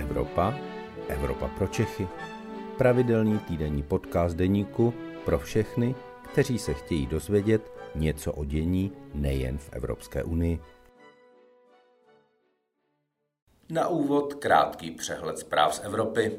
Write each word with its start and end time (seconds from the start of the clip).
Evropa, 0.00 0.54
Evropa 1.08 1.48
pro 1.48 1.66
Čechy. 1.66 2.08
Pravidelný 2.78 3.38
týdenní 3.38 3.82
podcast 3.82 4.36
deníku 4.36 4.94
pro 5.24 5.38
všechny, 5.38 5.94
kteří 6.32 6.58
se 6.58 6.74
chtějí 6.74 7.06
dozvědět 7.06 7.72
něco 7.94 8.32
o 8.32 8.44
dění 8.44 8.92
nejen 9.14 9.58
v 9.58 9.68
Evropské 9.72 10.24
unii. 10.24 10.60
Na 13.70 13.88
úvod 13.88 14.34
krátký 14.34 14.90
přehled 14.90 15.38
zpráv 15.38 15.74
z 15.74 15.80
Evropy. 15.84 16.38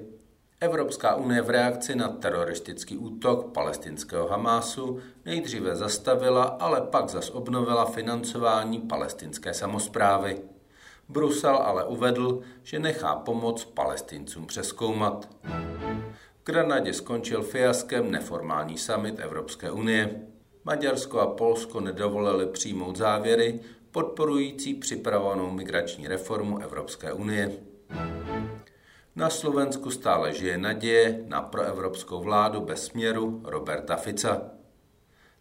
Evropská 0.59 1.15
unie 1.15 1.41
v 1.41 1.49
reakci 1.49 1.95
na 1.95 2.07
teroristický 2.07 2.97
útok 2.97 3.53
palestinského 3.53 4.27
Hamásu 4.27 4.99
nejdříve 5.25 5.75
zastavila, 5.75 6.43
ale 6.43 6.81
pak 6.81 7.09
zas 7.09 7.29
obnovila 7.29 7.85
financování 7.85 8.79
palestinské 8.79 9.53
samozprávy. 9.53 10.41
Brusel 11.11 11.55
ale 11.55 11.85
uvedl, 11.85 12.41
že 12.63 12.79
nechá 12.79 13.15
pomoc 13.15 13.65
palestincům 13.65 14.45
přeskoumat. 14.45 15.29
V 16.41 16.45
Granadě 16.45 16.93
skončil 16.93 17.43
fiaskem 17.43 18.11
neformální 18.11 18.77
summit 18.77 19.19
Evropské 19.19 19.71
unie. 19.71 20.21
Maďarsko 20.63 21.19
a 21.19 21.27
Polsko 21.27 21.79
nedovolili 21.79 22.45
přijmout 22.45 22.95
závěry 22.95 23.59
podporující 23.91 24.73
připravovanou 24.73 25.51
migrační 25.51 26.07
reformu 26.07 26.59
Evropské 26.59 27.13
unie. 27.13 27.51
Na 29.15 29.29
Slovensku 29.29 29.91
stále 29.91 30.33
žije 30.33 30.57
naděje 30.57 31.23
na 31.27 31.41
proevropskou 31.41 32.21
vládu 32.21 32.61
bez 32.61 32.85
směru 32.85 33.41
Roberta 33.43 33.95
Fica. 33.95 34.41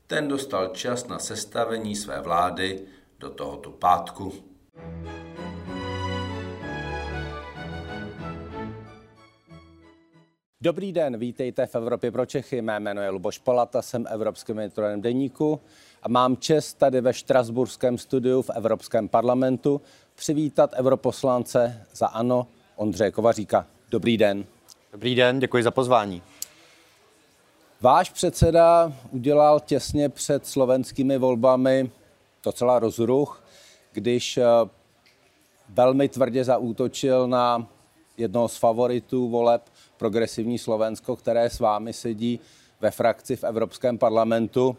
Ten 0.07 0.29
dostal 0.29 0.69
čas 0.69 1.07
na 1.07 1.19
sestavení 1.19 1.97
své 1.97 2.21
vlády 2.21 2.81
do 3.19 3.31
tohoto 3.31 3.71
pátku. 3.71 4.50
Dobrý 10.63 10.93
den, 10.93 11.17
vítejte 11.17 11.67
v 11.67 11.75
Evropě 11.75 12.11
pro 12.11 12.27
Čechy. 12.27 12.63
Mé 12.63 12.81
jméno 12.81 13.03
je 13.03 13.11
Luboš 13.11 13.39
Palata, 13.39 13.83
jsem 13.83 14.07
evropským 14.11 14.59
editorem 14.59 15.01
deníku 15.01 15.61
a 16.03 16.09
mám 16.09 16.37
čest 16.37 16.75
tady 16.75 17.01
ve 17.01 17.13
Štrasburském 17.13 17.99
studiu 17.99 18.43
v 18.43 18.51
Evropském 18.51 19.09
parlamentu 19.09 19.81
přivítat 20.15 20.73
europoslance 20.73 21.87
za 21.95 22.07
ANO 22.07 22.47
Ondřeje 22.77 23.11
Kovaříka. 23.11 23.67
Dobrý 23.91 24.17
den. 24.17 24.45
Dobrý 24.93 25.15
den, 25.15 25.39
děkuji 25.39 25.63
za 25.63 25.71
pozvání. 25.71 26.23
Váš 27.81 28.11
předseda 28.11 28.93
udělal 29.11 29.61
těsně 29.61 30.09
před 30.09 30.47
slovenskými 30.47 31.19
volbami 31.19 31.91
docela 32.45 32.79
rozruch, 32.79 33.45
když 33.93 34.37
eh, 34.37 34.45
velmi 35.69 36.09
tvrdě 36.09 36.45
zaútočil 36.45 37.29
na 37.29 37.67
jednoho 38.17 38.49
z 38.49 38.57
favoritů 38.57 39.29
voleb 39.29 39.70
Progresivní 40.01 40.59
Slovensko, 40.59 41.17
které 41.17 41.51
s 41.51 41.61
vámi 41.61 41.93
sedí 41.93 42.41
ve 42.81 42.91
frakci 42.91 43.37
v 43.37 43.45
Evropském 43.45 43.99
parlamentu. 43.99 44.77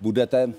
Budete 0.00 0.52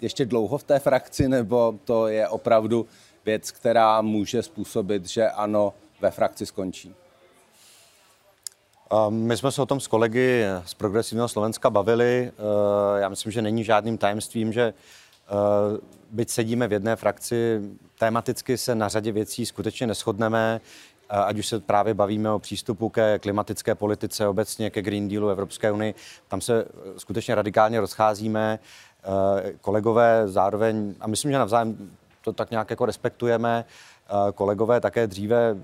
ještě 0.00 0.24
dlouho 0.24 0.58
v 0.58 0.64
té 0.64 0.78
frakci, 0.78 1.28
nebo 1.28 1.78
to 1.84 2.06
je 2.08 2.28
opravdu 2.28 2.86
věc, 3.24 3.50
která 3.50 4.02
může 4.02 4.42
způsobit, 4.42 5.06
že 5.06 5.30
ano, 5.30 5.74
ve 6.00 6.10
frakci 6.10 6.46
skončí? 6.46 6.94
My 9.08 9.36
jsme 9.36 9.52
se 9.52 9.62
o 9.62 9.66
tom 9.66 9.80
s 9.80 9.86
kolegy 9.86 10.44
z 10.66 10.74
Progresivního 10.74 11.28
Slovenska 11.28 11.70
bavili. 11.70 12.32
Eh, 12.32 13.00
já 13.00 13.08
myslím, 13.08 13.32
že 13.32 13.42
není 13.42 13.64
žádným 13.64 13.98
tajemstvím, 13.98 14.52
že 14.52 14.62
eh, 14.62 15.80
byť 16.10 16.30
sedíme 16.30 16.68
v 16.68 16.72
jedné 16.72 16.96
frakci, 16.96 17.60
tematicky 17.98 18.58
se 18.58 18.74
na 18.74 18.88
řadě 18.88 19.12
věcí 19.12 19.46
skutečně 19.46 19.86
neschodneme, 19.86 20.60
ať 21.08 21.38
už 21.38 21.46
se 21.46 21.60
právě 21.60 21.94
bavíme 21.94 22.30
o 22.30 22.38
přístupu 22.38 22.88
ke 22.88 23.18
klimatické 23.18 23.74
politice, 23.74 24.28
obecně 24.28 24.70
ke 24.70 24.82
Green 24.82 25.08
Dealu 25.08 25.28
Evropské 25.28 25.72
unii, 25.72 25.94
tam 26.28 26.40
se 26.40 26.64
skutečně 26.96 27.34
radikálně 27.34 27.80
rozcházíme. 27.80 28.58
Kolegové 29.60 30.22
zároveň, 30.28 30.94
a 31.00 31.06
myslím, 31.06 31.32
že 31.32 31.38
navzájem 31.38 31.90
to 32.24 32.32
tak 32.32 32.50
nějak 32.50 32.70
jako 32.70 32.86
respektujeme, 32.86 33.64
kolegové 34.34 34.80
také 34.80 35.06
dříve 35.06 35.56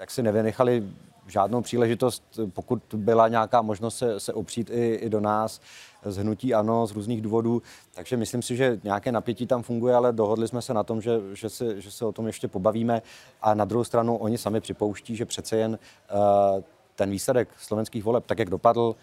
jak 0.00 0.10
si 0.10 0.22
nevynechali 0.22 0.84
žádnou 1.30 1.62
příležitost, 1.62 2.38
pokud 2.52 2.82
byla 2.94 3.28
nějaká 3.28 3.62
možnost 3.62 3.98
se, 3.98 4.20
se 4.20 4.32
opřít 4.32 4.70
i, 4.70 4.94
i 4.94 5.08
do 5.08 5.20
nás 5.20 5.60
z 6.04 6.16
hnutí 6.16 6.54
ano, 6.54 6.86
z 6.86 6.92
různých 6.92 7.20
důvodů. 7.22 7.62
Takže 7.94 8.16
myslím 8.16 8.42
si, 8.42 8.56
že 8.56 8.80
nějaké 8.84 9.12
napětí 9.12 9.46
tam 9.46 9.62
funguje, 9.62 9.94
ale 9.94 10.12
dohodli 10.12 10.48
jsme 10.48 10.62
se 10.62 10.74
na 10.74 10.82
tom, 10.82 11.00
že, 11.00 11.20
že, 11.32 11.48
se, 11.48 11.80
že 11.80 11.90
se 11.90 12.04
o 12.04 12.12
tom 12.12 12.26
ještě 12.26 12.48
pobavíme. 12.48 13.02
A 13.42 13.54
na 13.54 13.64
druhou 13.64 13.84
stranu 13.84 14.16
oni 14.16 14.38
sami 14.38 14.60
připouští, 14.60 15.16
že 15.16 15.26
přece 15.26 15.56
jen 15.56 15.78
uh, 16.12 16.62
ten 17.00 17.10
výsledek 17.10 17.48
slovenských 17.58 18.04
voleb, 18.04 18.26
tak 18.26 18.38
jak 18.38 18.50
dopadl, 18.50 18.96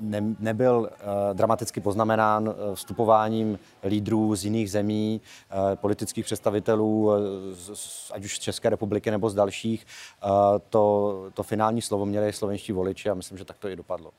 ne, 0.00 0.34
nebyl 0.38 0.78
uh, 0.78 0.88
dramaticky 1.36 1.80
poznamenán 1.80 2.48
uh, 2.48 2.74
vstupováním 2.74 3.58
lídrů 3.84 4.34
z 4.34 4.44
jiných 4.44 4.70
zemí, 4.70 5.20
politických 5.74 6.24
představitelů, 6.24 7.10
ať 8.12 8.24
už 8.24 8.36
z 8.36 8.38
České 8.38 8.70
republiky 8.70 9.10
nebo 9.10 9.30
z 9.30 9.34
dalších. 9.34 9.86
To, 10.70 11.24
to 11.34 11.42
finální 11.42 11.82
slovo 11.82 12.06
měli 12.06 12.32
slovenští 12.32 12.72
voliči 12.72 13.10
a 13.10 13.14
myslím, 13.14 13.38
že 13.38 13.44
tak 13.44 13.58
to 13.58 13.68
i 13.68 13.76
dopadlo. 13.76 14.10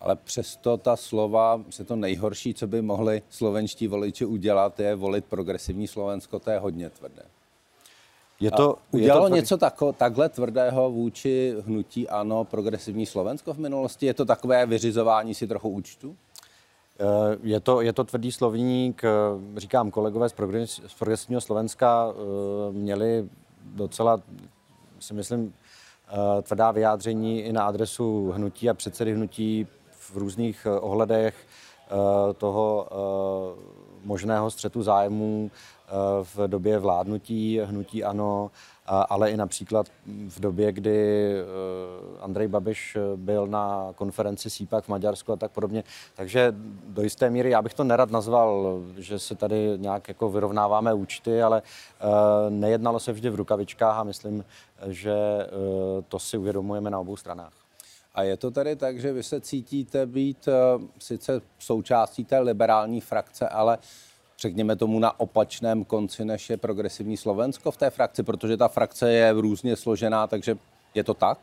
Ale 0.00 0.16
přesto 0.16 0.76
ta 0.76 0.96
slova, 0.96 1.60
že 1.68 1.84
to 1.84 1.96
nejhorší, 1.96 2.54
co 2.54 2.66
by 2.66 2.82
mohli 2.82 3.22
slovenští 3.30 3.86
voliči 3.86 4.24
udělat, 4.24 4.80
je 4.80 4.94
volit 4.94 5.24
progresivní 5.24 5.86
Slovensko, 5.86 6.38
to 6.38 6.50
je 6.50 6.58
hodně 6.58 6.90
tvrdé. 6.90 7.22
Je 8.40 8.50
to, 8.50 8.76
udělalo 8.90 9.20
je 9.20 9.22
to 9.22 9.28
tvrdý... 9.28 9.40
něco 9.40 9.56
tako, 9.56 9.92
takhle 9.92 10.28
tvrdého 10.28 10.90
vůči 10.90 11.54
hnutí 11.66 12.08
ano 12.08 12.44
progresivní 12.44 13.06
Slovensko 13.06 13.54
v 13.54 13.58
minulosti? 13.58 14.06
Je 14.06 14.14
to 14.14 14.24
takové 14.24 14.66
vyřizování 14.66 15.34
si 15.34 15.46
trochu 15.46 15.68
účtu? 15.68 16.16
Eh, 17.00 17.36
je 17.42 17.60
to, 17.60 17.80
je 17.80 17.92
to 17.92 18.04
tvrdý 18.04 18.32
slovník, 18.32 19.04
eh, 19.04 19.10
říkám, 19.60 19.90
kolegové 19.90 20.28
z, 20.28 20.32
progres, 20.32 20.80
z 20.86 20.94
progresivního 20.94 21.40
Slovenska 21.40 22.08
eh, 22.10 22.72
měli 22.72 23.28
docela, 23.64 24.20
si 24.98 25.14
myslím, 25.14 25.54
tvrdá 26.42 26.70
vyjádření 26.70 27.40
i 27.40 27.52
na 27.52 27.66
adresu 27.66 28.30
hnutí 28.30 28.70
a 28.70 28.74
předsedy 28.74 29.14
hnutí 29.14 29.66
v 29.90 30.16
různých 30.16 30.66
ohledech 30.80 31.34
toho 32.38 32.88
možného 34.04 34.50
střetu 34.50 34.82
zájmů 34.82 35.50
v 36.22 36.48
době 36.48 36.78
vládnutí 36.78 37.60
hnutí 37.64 38.04
ANO, 38.04 38.50
ale 38.86 39.30
i 39.30 39.36
například 39.36 39.86
v 40.28 40.40
době, 40.40 40.72
kdy 40.72 41.32
eh, 41.32 41.44
Andrej 42.20 42.48
Babiš 42.48 42.96
byl 43.16 43.46
na 43.46 43.92
konferenci 43.94 44.50
SIPAC 44.50 44.84
v 44.84 44.88
Maďarsku 44.88 45.32
a 45.32 45.36
tak 45.36 45.50
podobně. 45.50 45.84
Takže 46.14 46.54
do 46.86 47.02
jisté 47.02 47.30
míry 47.30 47.50
já 47.50 47.62
bych 47.62 47.74
to 47.74 47.84
nerad 47.84 48.10
nazval, 48.10 48.80
že 48.96 49.18
se 49.18 49.34
tady 49.34 49.72
nějak 49.76 50.08
jako 50.08 50.30
vyrovnáváme 50.30 50.94
účty, 50.94 51.42
ale 51.42 51.62
eh, 51.62 52.50
nejednalo 52.50 53.00
se 53.00 53.12
vždy 53.12 53.30
v 53.30 53.34
rukavičkách 53.34 53.98
a 53.98 54.04
myslím, 54.04 54.44
že 54.86 55.14
eh, 55.14 55.46
to 56.08 56.18
si 56.18 56.38
uvědomujeme 56.38 56.90
na 56.90 56.98
obou 56.98 57.16
stranách. 57.16 57.52
A 58.14 58.22
je 58.22 58.36
to 58.36 58.50
tedy 58.50 58.76
tak, 58.76 59.00
že 59.00 59.12
vy 59.12 59.22
se 59.22 59.40
cítíte 59.40 60.06
být 60.06 60.48
sice 60.98 61.40
součástí 61.58 62.24
té 62.24 62.38
liberální 62.38 63.00
frakce, 63.00 63.48
ale 63.48 63.78
řekněme 64.40 64.76
tomu, 64.76 64.98
na 64.98 65.20
opačném 65.20 65.84
konci, 65.84 66.24
než 66.24 66.50
je 66.50 66.56
progresivní 66.56 67.16
Slovensko 67.16 67.70
v 67.70 67.76
té 67.76 67.90
frakci, 67.90 68.22
protože 68.22 68.56
ta 68.56 68.68
frakce 68.68 69.12
je 69.12 69.32
různě 69.32 69.76
složená, 69.76 70.26
takže 70.26 70.56
je 70.94 71.04
to 71.04 71.14
tak? 71.14 71.38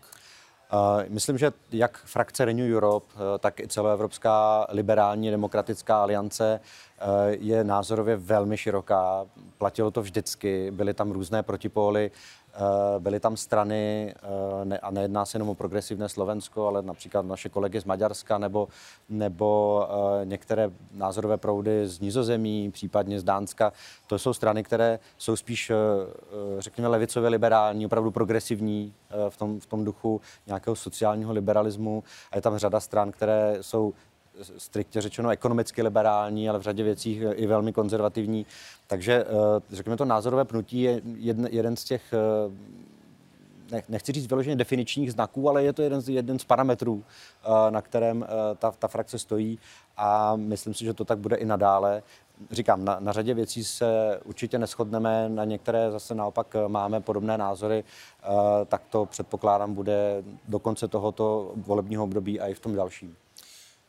Myslím, 1.08 1.38
že 1.38 1.52
jak 1.72 1.98
frakce 1.98 2.46
Renew 2.46 2.76
Europe, 2.76 3.06
eh, 3.16 3.40
tak 3.40 3.59
i 3.59 3.68
celoevropská 3.68 4.68
liberální 4.70 5.32
demokratická 5.32 6.02
aliance 6.02 6.59
eh, 6.59 7.06
je 7.40 7.64
názorově 7.64 8.16
velmi 8.17 8.58
široká. 8.58 9.26
Platilo 9.58 9.91
to 9.91 10.02
vždycky, 10.02 10.72
byly 10.72 10.94
tam 10.94 11.12
různé 11.12 11.44
protipóly 11.44 12.12
Eh, 12.12 12.42
byly 13.00 13.20
tam 13.20 13.38
strany, 13.38 14.14
eh, 14.72 14.78
a 14.78 14.91
nejedná 14.91 15.26
se 15.26 15.35
jenom 15.35 15.50
o 15.50 15.55
progresivné 15.55 16.09
Slovensko, 16.09 16.67
ale 16.67 16.82
například 16.82 17.26
naše 17.26 17.50
kolegy 17.50 17.82
z 17.82 17.85
Maďarska 17.85 18.38
nebo, 18.38 18.67
nebo 19.09 19.88
eh, 20.22 20.26
některé 20.26 20.72
názorové 20.91 21.38
proudy 21.38 21.88
z 21.88 22.00
Nizozemí, 22.00 22.72
případně 22.72 23.20
z 23.20 23.23
Dánska. 23.23 23.73
To 24.08 24.20
jsou 24.20 24.34
strany, 24.34 24.64
které 24.64 25.00
jsou 25.17 25.35
spíš, 25.35 25.72
řekněme, 26.58 26.88
levicově 26.88 27.29
liberální, 27.29 27.85
opravdu 27.85 28.11
progresivní 28.11 28.94
v 29.29 29.38
tom, 29.38 29.59
v 29.59 29.66
tom 29.66 29.85
duchu 29.85 30.22
nějakého 30.47 30.76
sociálního 30.76 31.34
liberalismu. 31.34 32.03
A 32.32 32.35
je 32.35 32.41
tam 32.41 32.58
řada 32.58 32.79
stran, 32.79 33.11
které 33.11 33.58
jsou 33.61 33.94
striktně 34.57 35.01
řečeno 35.01 35.29
ekonomicky 35.29 35.81
liberální, 35.81 36.49
ale 36.49 36.59
v 36.59 36.61
řadě 36.61 36.84
věcí 36.84 37.22
i 37.34 37.47
velmi 37.47 37.73
konzervativní. 37.73 38.45
Takže 38.87 39.13
eh, 39.13 39.25
řekněme 39.72 39.97
to 39.97 40.05
názorové 40.05 40.45
pnutí 40.45 40.81
je 40.81 41.01
jeden, 41.17 41.47
jeden 41.51 41.75
z 41.75 41.84
těch 41.84 42.13
eh, 42.13 43.81
nechci 43.90 44.11
říct 44.11 44.28
vyloženě 44.28 44.55
definičních 44.55 45.11
znaků, 45.11 45.49
ale 45.49 45.63
je 45.63 45.73
to 45.73 45.81
jeden 45.81 46.01
z, 46.01 46.09
jeden 46.09 46.40
z 46.40 46.43
parametrů, 46.43 47.03
eh, 47.43 47.72
na 47.72 47.81
kterém 47.81 48.25
ta, 48.57 48.72
ta 48.72 48.87
frakce 48.87 49.19
stojí 49.19 49.59
a 49.97 50.35
myslím 50.35 50.73
si, 50.73 50.85
že 50.85 50.93
to 50.93 51.05
tak 51.05 51.17
bude 51.17 51.35
i 51.35 51.45
nadále. 51.45 52.03
Říkám, 52.51 52.85
na, 52.85 52.97
na 52.99 53.11
řadě 53.11 53.34
věcí 53.34 53.63
se 53.63 54.19
určitě 54.25 54.59
neschodneme, 54.59 55.29
na 55.29 55.43
některé 55.43 55.91
zase 55.91 56.16
naopak 56.16 56.55
máme 56.67 57.01
podobné 57.01 57.37
názory, 57.37 57.84
tak 58.66 58.81
to 58.90 59.05
předpokládám 59.05 59.73
bude 59.73 60.23
do 60.47 60.59
konce 60.59 60.87
tohoto 60.87 61.51
volebního 61.55 62.03
období 62.03 62.40
a 62.40 62.47
i 62.47 62.53
v 62.53 62.59
tom 62.59 62.75
dalším. 62.75 63.16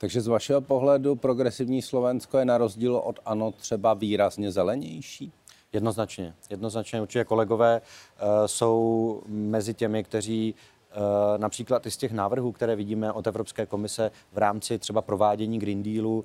Takže 0.04 0.20
z 0.20 0.26
vašeho 0.26 0.60
pohledu 0.60 1.16
progresivní 1.16 1.82
Slovensko 1.82 2.38
je 2.38 2.44
na 2.44 2.58
rozdíl 2.58 2.96
od 2.96 3.20
ANO 3.24 3.52
třeba 3.52 3.94
výrazně 3.94 4.52
zelenější? 4.52 5.32
Jednoznačně. 5.72 6.34
Jednoznačně 6.50 7.02
určitě 7.02 7.24
kolegové 7.24 7.80
uh, 7.80 8.28
jsou 8.46 9.22
mezi 9.26 9.74
těmi, 9.74 10.04
kteří 10.04 10.54
uh, 10.54 11.02
například 11.38 11.86
i 11.86 11.90
z 11.90 11.96
těch 11.96 12.12
návrhů, 12.12 12.52
které 12.52 12.76
vidíme 12.76 13.12
od 13.12 13.26
Evropské 13.26 13.66
komise 13.66 14.10
v 14.32 14.38
rámci 14.38 14.78
třeba 14.78 15.02
provádění 15.02 15.58
Green 15.58 15.82
Dealu, 15.82 16.18
uh, 16.18 16.24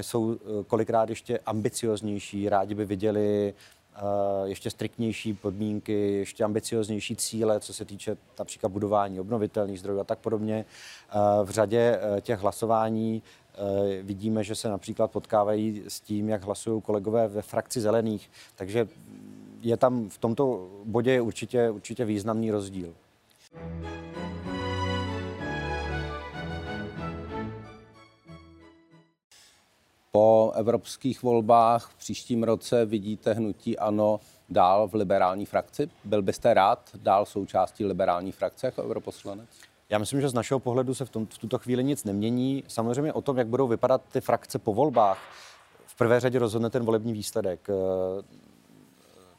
jsou 0.00 0.36
kolikrát 0.66 1.10
ještě 1.10 1.38
ambicioznější, 1.46 2.48
rádi 2.48 2.74
by 2.74 2.84
viděli 2.84 3.54
ještě 4.44 4.70
striktnější 4.70 5.34
podmínky, 5.34 6.12
ještě 6.12 6.44
ambicioznější 6.44 7.16
cíle, 7.16 7.60
co 7.60 7.74
se 7.74 7.84
týče 7.84 8.16
například 8.38 8.68
budování 8.68 9.20
obnovitelných 9.20 9.80
zdrojů 9.80 10.00
a 10.00 10.04
tak 10.04 10.18
podobně. 10.18 10.64
V 11.44 11.50
řadě 11.50 12.00
těch 12.20 12.40
hlasování 12.40 13.22
vidíme, 14.02 14.44
že 14.44 14.54
se 14.54 14.68
například 14.68 15.10
potkávají 15.10 15.82
s 15.88 16.00
tím, 16.00 16.28
jak 16.28 16.42
hlasují 16.42 16.82
kolegové 16.82 17.28
ve 17.28 17.42
frakci 17.42 17.80
zelených. 17.80 18.30
Takže 18.56 18.88
je 19.60 19.76
tam 19.76 20.08
v 20.08 20.18
tomto 20.18 20.68
bodě 20.84 21.20
určitě, 21.20 21.70
určitě 21.70 22.04
významný 22.04 22.50
rozdíl. 22.50 22.94
Po 30.16 30.52
evropských 30.54 31.22
volbách 31.22 31.90
v 31.90 31.94
příštím 31.94 32.42
roce 32.42 32.84
vidíte 32.84 33.32
hnutí 33.32 33.78
ANO 33.78 34.20
dál 34.48 34.88
v 34.88 34.94
liberální 34.94 35.46
frakci? 35.46 35.90
Byl 36.04 36.22
byste 36.22 36.54
rád 36.54 36.90
dál 36.94 37.26
součástí 37.26 37.84
liberální 37.84 38.32
frakce 38.32 38.66
jako 38.66 38.82
europoslanec? 38.82 39.48
Já 39.90 39.98
myslím, 39.98 40.20
že 40.20 40.28
z 40.28 40.34
našeho 40.34 40.60
pohledu 40.60 40.94
se 40.94 41.04
v, 41.04 41.10
tom, 41.10 41.26
v 41.26 41.38
tuto 41.38 41.58
chvíli 41.58 41.84
nic 41.84 42.04
nemění. 42.04 42.64
Samozřejmě 42.68 43.12
o 43.12 43.22
tom, 43.22 43.38
jak 43.38 43.46
budou 43.46 43.68
vypadat 43.68 44.02
ty 44.12 44.20
frakce 44.20 44.58
po 44.58 44.74
volbách, 44.74 45.18
v 45.86 45.96
prvé 45.96 46.20
řadě 46.20 46.38
rozhodne 46.38 46.70
ten 46.70 46.84
volební 46.84 47.12
výsledek. 47.12 47.68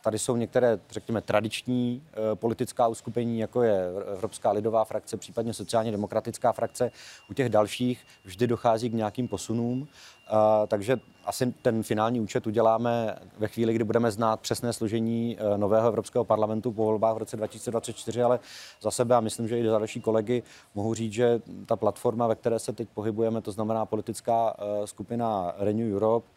Tady 0.08 0.20
jsou 0.20 0.36
některé, 0.36 0.80
řekněme, 0.90 1.22
tradiční 1.22 2.04
e, 2.32 2.36
politická 2.36 2.88
uskupení, 2.88 3.40
jako 3.40 3.64
je 3.64 3.86
Evropská 4.14 4.52
lidová 4.52 4.84
frakce, 4.84 5.18
případně 5.18 5.54
sociálně 5.54 5.92
demokratická 5.92 6.52
frakce. 6.52 6.92
U 7.30 7.34
těch 7.34 7.50
dalších 7.50 8.06
vždy 8.24 8.48
dochází 8.48 8.90
k 8.90 8.94
nějakým 8.94 9.28
posunům, 9.28 9.88
e, 10.28 10.68
takže 10.68 10.98
asi 11.26 11.54
ten 11.62 11.84
finální 11.84 12.20
účet 12.20 12.48
uděláme 12.48 13.16
ve 13.38 13.48
chvíli, 13.48 13.74
kdy 13.74 13.84
budeme 13.84 14.12
znát 14.12 14.40
přesné 14.40 14.74
složení 14.74 15.38
e, 15.40 15.58
nového 15.58 15.88
Evropského 15.88 16.26
parlamentu 16.26 16.72
po 16.72 16.86
volbách 16.86 17.16
v 17.16 17.18
roce 17.18 17.38
2024, 17.38 18.24
ale 18.24 18.40
za 18.82 18.92
sebe 18.92 19.16
a 19.16 19.20
myslím, 19.20 19.48
že 19.48 19.60
i 19.60 19.66
za 19.68 19.80
další 19.80 20.02
kolegy 20.02 20.44
mohu 20.76 20.94
říct, 20.94 21.14
že 21.14 21.42
ta 21.66 21.76
platforma, 21.76 22.28
ve 22.28 22.36
které 22.36 22.60
se 22.60 22.74
teď 22.74 22.90
pohybujeme, 22.94 23.42
to 23.42 23.52
znamená 23.52 23.86
politická 23.86 24.56
skupina 24.86 25.54
Renew 25.58 25.96
Europe, 25.96 26.28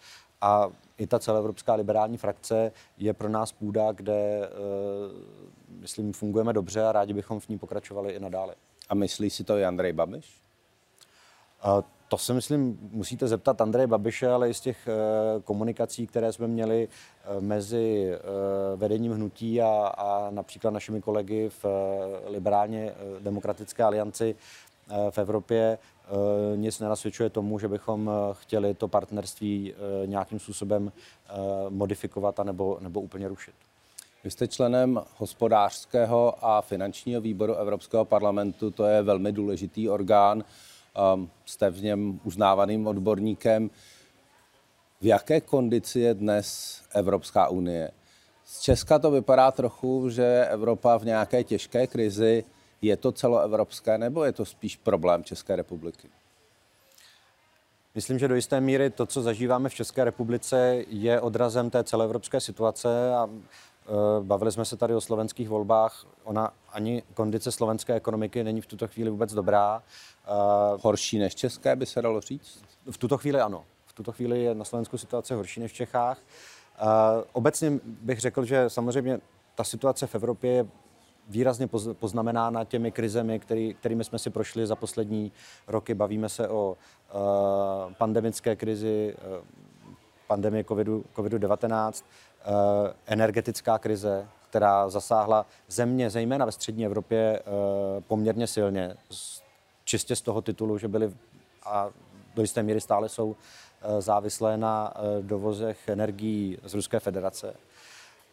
a 0.41 0.71
i 0.99 1.07
ta 1.07 1.19
celoevropská 1.19 1.75
liberální 1.75 2.17
frakce 2.17 2.73
je 2.99 3.15
pro 3.15 3.29
nás 3.29 3.53
půda, 3.53 3.93
kde, 3.93 4.49
uh, 4.49 5.81
myslím, 5.81 6.13
fungujeme 6.13 6.53
dobře 6.53 6.85
a 6.85 6.93
rádi 6.93 7.13
bychom 7.13 7.41
v 7.41 7.49
ní 7.49 7.59
pokračovali 7.59 8.13
i 8.13 8.21
nadále. 8.21 8.55
A 8.89 8.95
myslí 8.95 9.31
si 9.31 9.45
to 9.45 9.57
i 9.57 9.65
Andrej 9.65 9.93
Babiš? 9.93 10.43
Uh, 11.65 11.81
to 12.09 12.19
si 12.19 12.33
myslím, 12.33 12.79
musíte 12.93 13.29
zeptat 13.29 13.61
Andreje 13.61 13.87
Babiše, 13.87 14.29
ale 14.29 14.51
i 14.51 14.55
z 14.55 14.61
těch 14.61 14.89
uh, 14.89 15.43
komunikací, 15.43 16.07
které 16.07 16.33
jsme 16.33 16.47
měli 16.47 16.89
mezi 17.41 18.13
vedením 18.77 19.13
hnutí 19.13 19.63
a, 19.63 19.93
a 19.99 20.31
například 20.31 20.71
našimi 20.71 21.01
kolegy 21.01 21.51
v 21.63 21.65
liberálně 22.27 22.95
demokratické 23.21 23.83
alianci 23.83 24.37
v 25.11 25.19
Evropě, 25.19 25.79
Eh, 26.11 26.57
nic 26.57 26.81
nenasvědčuje 26.81 27.31
tomu, 27.31 27.59
že 27.59 27.69
bychom 27.69 28.11
eh, 28.11 28.35
chtěli 28.35 28.75
to 28.75 28.89
partnerství 28.89 29.73
eh, 29.73 30.07
nějakým 30.07 30.39
způsobem 30.39 30.93
modifikovat 31.69 32.41
a 32.41 32.45
nebo, 32.45 32.79
nebo 32.81 33.01
úplně 33.01 33.29
rušit. 33.29 33.55
Vy 34.25 34.31
jste 34.31 34.49
členem 34.49 35.01
hospodářského 35.17 36.45
a 36.45 36.61
finančního 36.61 37.21
výboru 37.21 37.55
Evropského 37.55 38.05
parlamentu, 38.05 38.71
to 38.71 38.85
je 38.85 39.03
velmi 39.03 39.33
důležitý 39.33 39.89
orgán, 39.89 40.45
ehm, 41.15 41.31
jste 41.45 41.71
v 41.71 41.83
něm 41.83 42.21
uznávaným 42.25 42.87
odborníkem. 42.87 43.71
V 45.01 45.07
jaké 45.07 45.41
kondici 45.41 46.01
je 46.01 46.15
dnes 46.15 46.81
Evropská 46.95 47.49
unie? 47.49 47.91
Z 48.45 48.61
Česka 48.61 48.99
to 48.99 49.11
vypadá 49.11 49.51
trochu, 49.51 50.11
že 50.11 50.47
Evropa 50.51 50.97
v 50.97 51.05
nějaké 51.05 51.45
těžké 51.45 51.87
krizi 51.87 52.45
je 52.83 52.97
to 52.97 53.13
celoevropské 53.13 53.99
nebo 53.99 54.25
je 54.25 54.33
to 54.33 54.45
spíš 54.45 54.77
problém 54.77 55.25
České 55.25 55.57
republiky? 55.57 56.09
Myslím, 57.95 58.19
že 58.19 58.29
do 58.29 58.35
jisté 58.35 58.61
míry 58.61 58.91
to, 58.91 59.07
co 59.07 59.23
zažíváme 59.23 59.69
v 59.69 59.75
České 59.75 60.05
republice, 60.05 60.85
je 60.89 61.21
odrazem 61.21 61.71
té 61.71 61.85
celoevropské 61.85 62.41
situace 62.41 63.15
a 63.15 63.29
e, 63.31 64.25
bavili 64.25 64.53
jsme 64.53 64.65
se 64.65 64.77
tady 64.77 64.95
o 64.95 65.01
slovenských 65.01 65.49
volbách. 65.49 66.07
Ona 66.25 66.53
ani 66.73 67.03
kondice 67.15 67.53
slovenské 67.53 67.95
ekonomiky 67.95 68.45
není 68.45 68.61
v 68.61 68.67
tuto 68.67 68.89
chvíli 68.89 69.11
vůbec 69.11 69.35
dobrá. 69.35 69.83
E, 69.83 70.31
horší 70.83 71.19
než 71.19 71.35
české, 71.35 71.77
by 71.77 71.87
se 71.87 72.03
dalo 72.03 72.21
říct? 72.21 72.63
V 72.91 72.99
tuto 72.99 73.19
chvíli 73.19 73.41
ano. 73.41 73.65
V 73.87 73.93
tuto 73.93 74.13
chvíli 74.13 74.43
je 74.43 74.55
na 74.55 74.65
Slovensku 74.65 74.99
situace 74.99 75.35
horší 75.35 75.61
než 75.61 75.73
v 75.73 75.75
Čechách. 75.75 76.19
E, 76.19 76.85
obecně 77.33 77.81
bych 77.85 78.21
řekl, 78.21 78.45
že 78.45 78.71
samozřejmě 78.71 79.21
ta 79.55 79.65
situace 79.65 80.07
v 80.07 80.15
Evropě 80.15 80.53
je 80.53 80.67
výrazně 81.29 81.69
poznamenána 81.93 82.65
těmi 82.65 82.93
krizemi, 82.93 83.39
který, 83.39 83.75
kterými 83.75 84.05
jsme 84.05 84.19
si 84.19 84.31
prošli 84.31 84.67
za 84.67 84.77
poslední 84.77 85.33
roky. 85.67 85.95
Bavíme 85.95 86.29
se 86.29 86.49
o 86.49 86.77
uh, 87.15 87.93
pandemické 87.93 88.57
krizi, 88.57 89.15
uh, 89.15 89.45
pandemie 90.27 90.65
COVID-19, 90.65 91.03
COVID-19, 91.17 92.05
uh, 92.47 92.53
energetická 93.07 93.79
krize, 93.79 94.29
která 94.51 94.89
zasáhla 94.89 95.47
země, 95.69 96.11
zejména 96.11 96.45
ve 96.45 96.53
střední 96.53 96.87
Evropě, 96.87 97.41
uh, 97.41 98.03
poměrně 98.03 98.47
silně. 98.47 98.95
Čistě 99.85 100.17
z 100.17 100.21
toho 100.23 100.43
titulu, 100.43 100.79
že 100.79 100.89
byly 100.89 101.13
a 101.65 101.89
do 102.35 102.43
jisté 102.43 102.63
míry 102.63 102.81
stále 102.81 103.09
jsou 103.09 103.37
závislé 103.99 104.57
na 104.57 104.95
dovozech 105.21 105.89
energií 105.89 106.59
z 106.65 106.75
Ruské 106.75 107.01
federace 107.01 107.55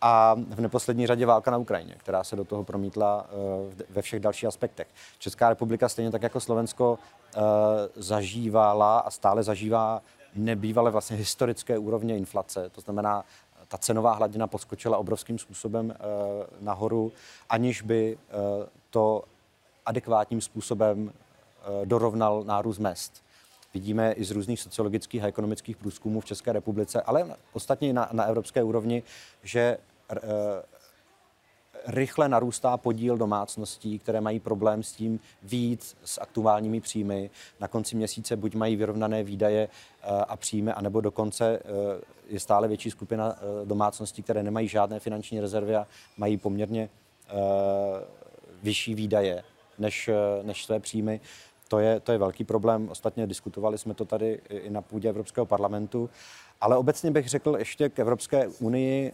a 0.02 0.36
v 0.50 0.60
neposlední 0.60 1.08
řadě 1.08 1.26
válka 1.26 1.52
na 1.52 1.58
Ukrajině, 1.58 1.96
která 1.98 2.24
se 2.24 2.36
do 2.36 2.46
toho 2.46 2.64
promítla 2.64 3.26
eh, 3.30 3.84
ve 3.90 4.02
všech 4.02 4.20
dalších 4.20 4.48
aspektech. 4.48 4.88
Česká 5.20 5.50
republika, 5.50 5.90
stejně 5.90 6.12
tak 6.12 6.24
jako 6.24 6.40
Slovensko, 6.40 7.00
eh, 7.36 7.40
zažívala 7.96 9.00
a 9.00 9.12
stále 9.12 9.44
zažívá 9.44 10.02
nebývalé 10.36 10.92
vlastně 10.92 11.18
historické 11.18 11.78
úrovně 11.78 12.18
inflace. 12.18 12.70
To 12.70 12.82
znamená, 12.82 13.26
ta 13.68 13.78
cenová 13.78 14.14
hladina 14.14 14.48
poskočila 14.48 14.98
obrovským 14.98 15.40
způsobem 15.40 15.94
eh, 15.96 16.04
nahoru, 16.60 17.12
aniž 17.50 17.82
by 17.82 18.18
to 18.90 19.24
adekvátním 19.86 20.42
způsobem 20.42 21.14
dorovnal 21.86 22.44
nárůst 22.44 22.80
mest 22.80 23.24
vidíme 23.78 24.12
i 24.12 24.24
z 24.24 24.32
různých 24.32 24.60
sociologických 24.60 25.24
a 25.24 25.28
ekonomických 25.28 25.78
průzkumů 25.78 26.22
v 26.22 26.26
České 26.26 26.54
republice, 26.54 27.02
ale 27.02 27.38
ostatně 27.54 27.94
na, 27.94 28.10
na 28.12 28.24
evropské 28.26 28.64
úrovni, 28.64 29.04
že 29.44 29.78
uh, 29.78 30.18
rychle 31.88 32.30
narůstá 32.30 32.78
podíl 32.78 33.18
domácností, 33.18 34.00
které 34.00 34.22
mají 34.22 34.40
problém 34.40 34.84
s 34.84 34.92
tím 34.92 35.20
víc 35.44 35.98
s 36.04 36.22
aktuálními 36.22 36.82
příjmy. 36.82 37.30
Na 37.60 37.68
konci 37.68 37.96
měsíce 37.96 38.36
buď 38.36 38.56
mají 38.56 38.76
vyrovnané 38.76 39.24
výdaje 39.24 39.68
uh, 39.68 40.24
a 40.28 40.36
příjmy, 40.36 40.72
anebo 40.72 41.02
dokonce 41.02 41.60
uh, 41.60 42.02
je 42.28 42.40
stále 42.40 42.68
větší 42.68 42.92
skupina 42.92 43.36
domácností, 43.66 44.24
které 44.24 44.44
nemají 44.44 44.68
žádné 44.68 45.00
finanční 45.00 45.40
rezervy 45.40 45.76
a 45.76 45.88
mají 46.18 46.38
poměrně 46.38 46.90
vyšší 48.64 48.96
výdaje 48.96 49.44
než, 49.80 50.10
než 50.44 50.66
své 50.66 50.80
příjmy. 50.80 51.20
To 51.68 51.80
je, 51.80 52.00
to 52.00 52.12
je 52.12 52.18
velký 52.18 52.44
problém. 52.44 52.90
Ostatně 52.90 53.28
diskutovali 53.28 53.78
jsme 53.78 53.94
to 53.94 54.06
tady 54.06 54.42
i 54.50 54.70
na 54.70 54.82
půdě 54.82 55.10
Evropského 55.10 55.46
parlamentu. 55.46 56.10
Ale 56.62 56.78
obecně 56.78 57.12
bych 57.12 57.30
řekl 57.30 57.56
ještě 57.58 57.90
k 57.90 58.00
Evropské 58.00 58.48
unii, 58.48 59.14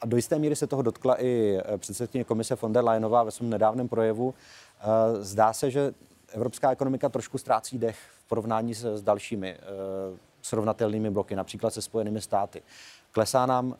a 0.00 0.06
do 0.06 0.16
jisté 0.16 0.38
míry 0.38 0.56
se 0.56 0.66
toho 0.66 0.82
dotkla 0.82 1.22
i 1.22 1.60
eh, 1.64 1.78
předsedkyně 1.78 2.24
komise 2.24 2.54
von 2.54 2.72
der 2.72 2.84
Leyenová 2.84 3.22
ve 3.22 3.30
svém 3.30 3.50
nedávném 3.50 3.88
projevu. 3.88 4.34
Eh, 4.80 4.84
zdá 5.24 5.52
se, 5.52 5.70
že 5.70 5.94
evropská 6.32 6.70
ekonomika 6.70 7.08
trošku 7.08 7.38
ztrácí 7.38 7.78
dech 7.78 7.98
v 8.18 8.28
porovnání 8.28 8.74
se 8.74 8.96
s 8.96 9.02
dalšími 9.02 9.50
eh, 9.50 9.62
srovnatelnými 10.42 11.10
bloky, 11.10 11.36
například 11.36 11.74
se 11.74 11.82
Spojenými 11.82 12.20
státy. 12.20 12.62
Klesá 13.12 13.46
nám 13.46 13.74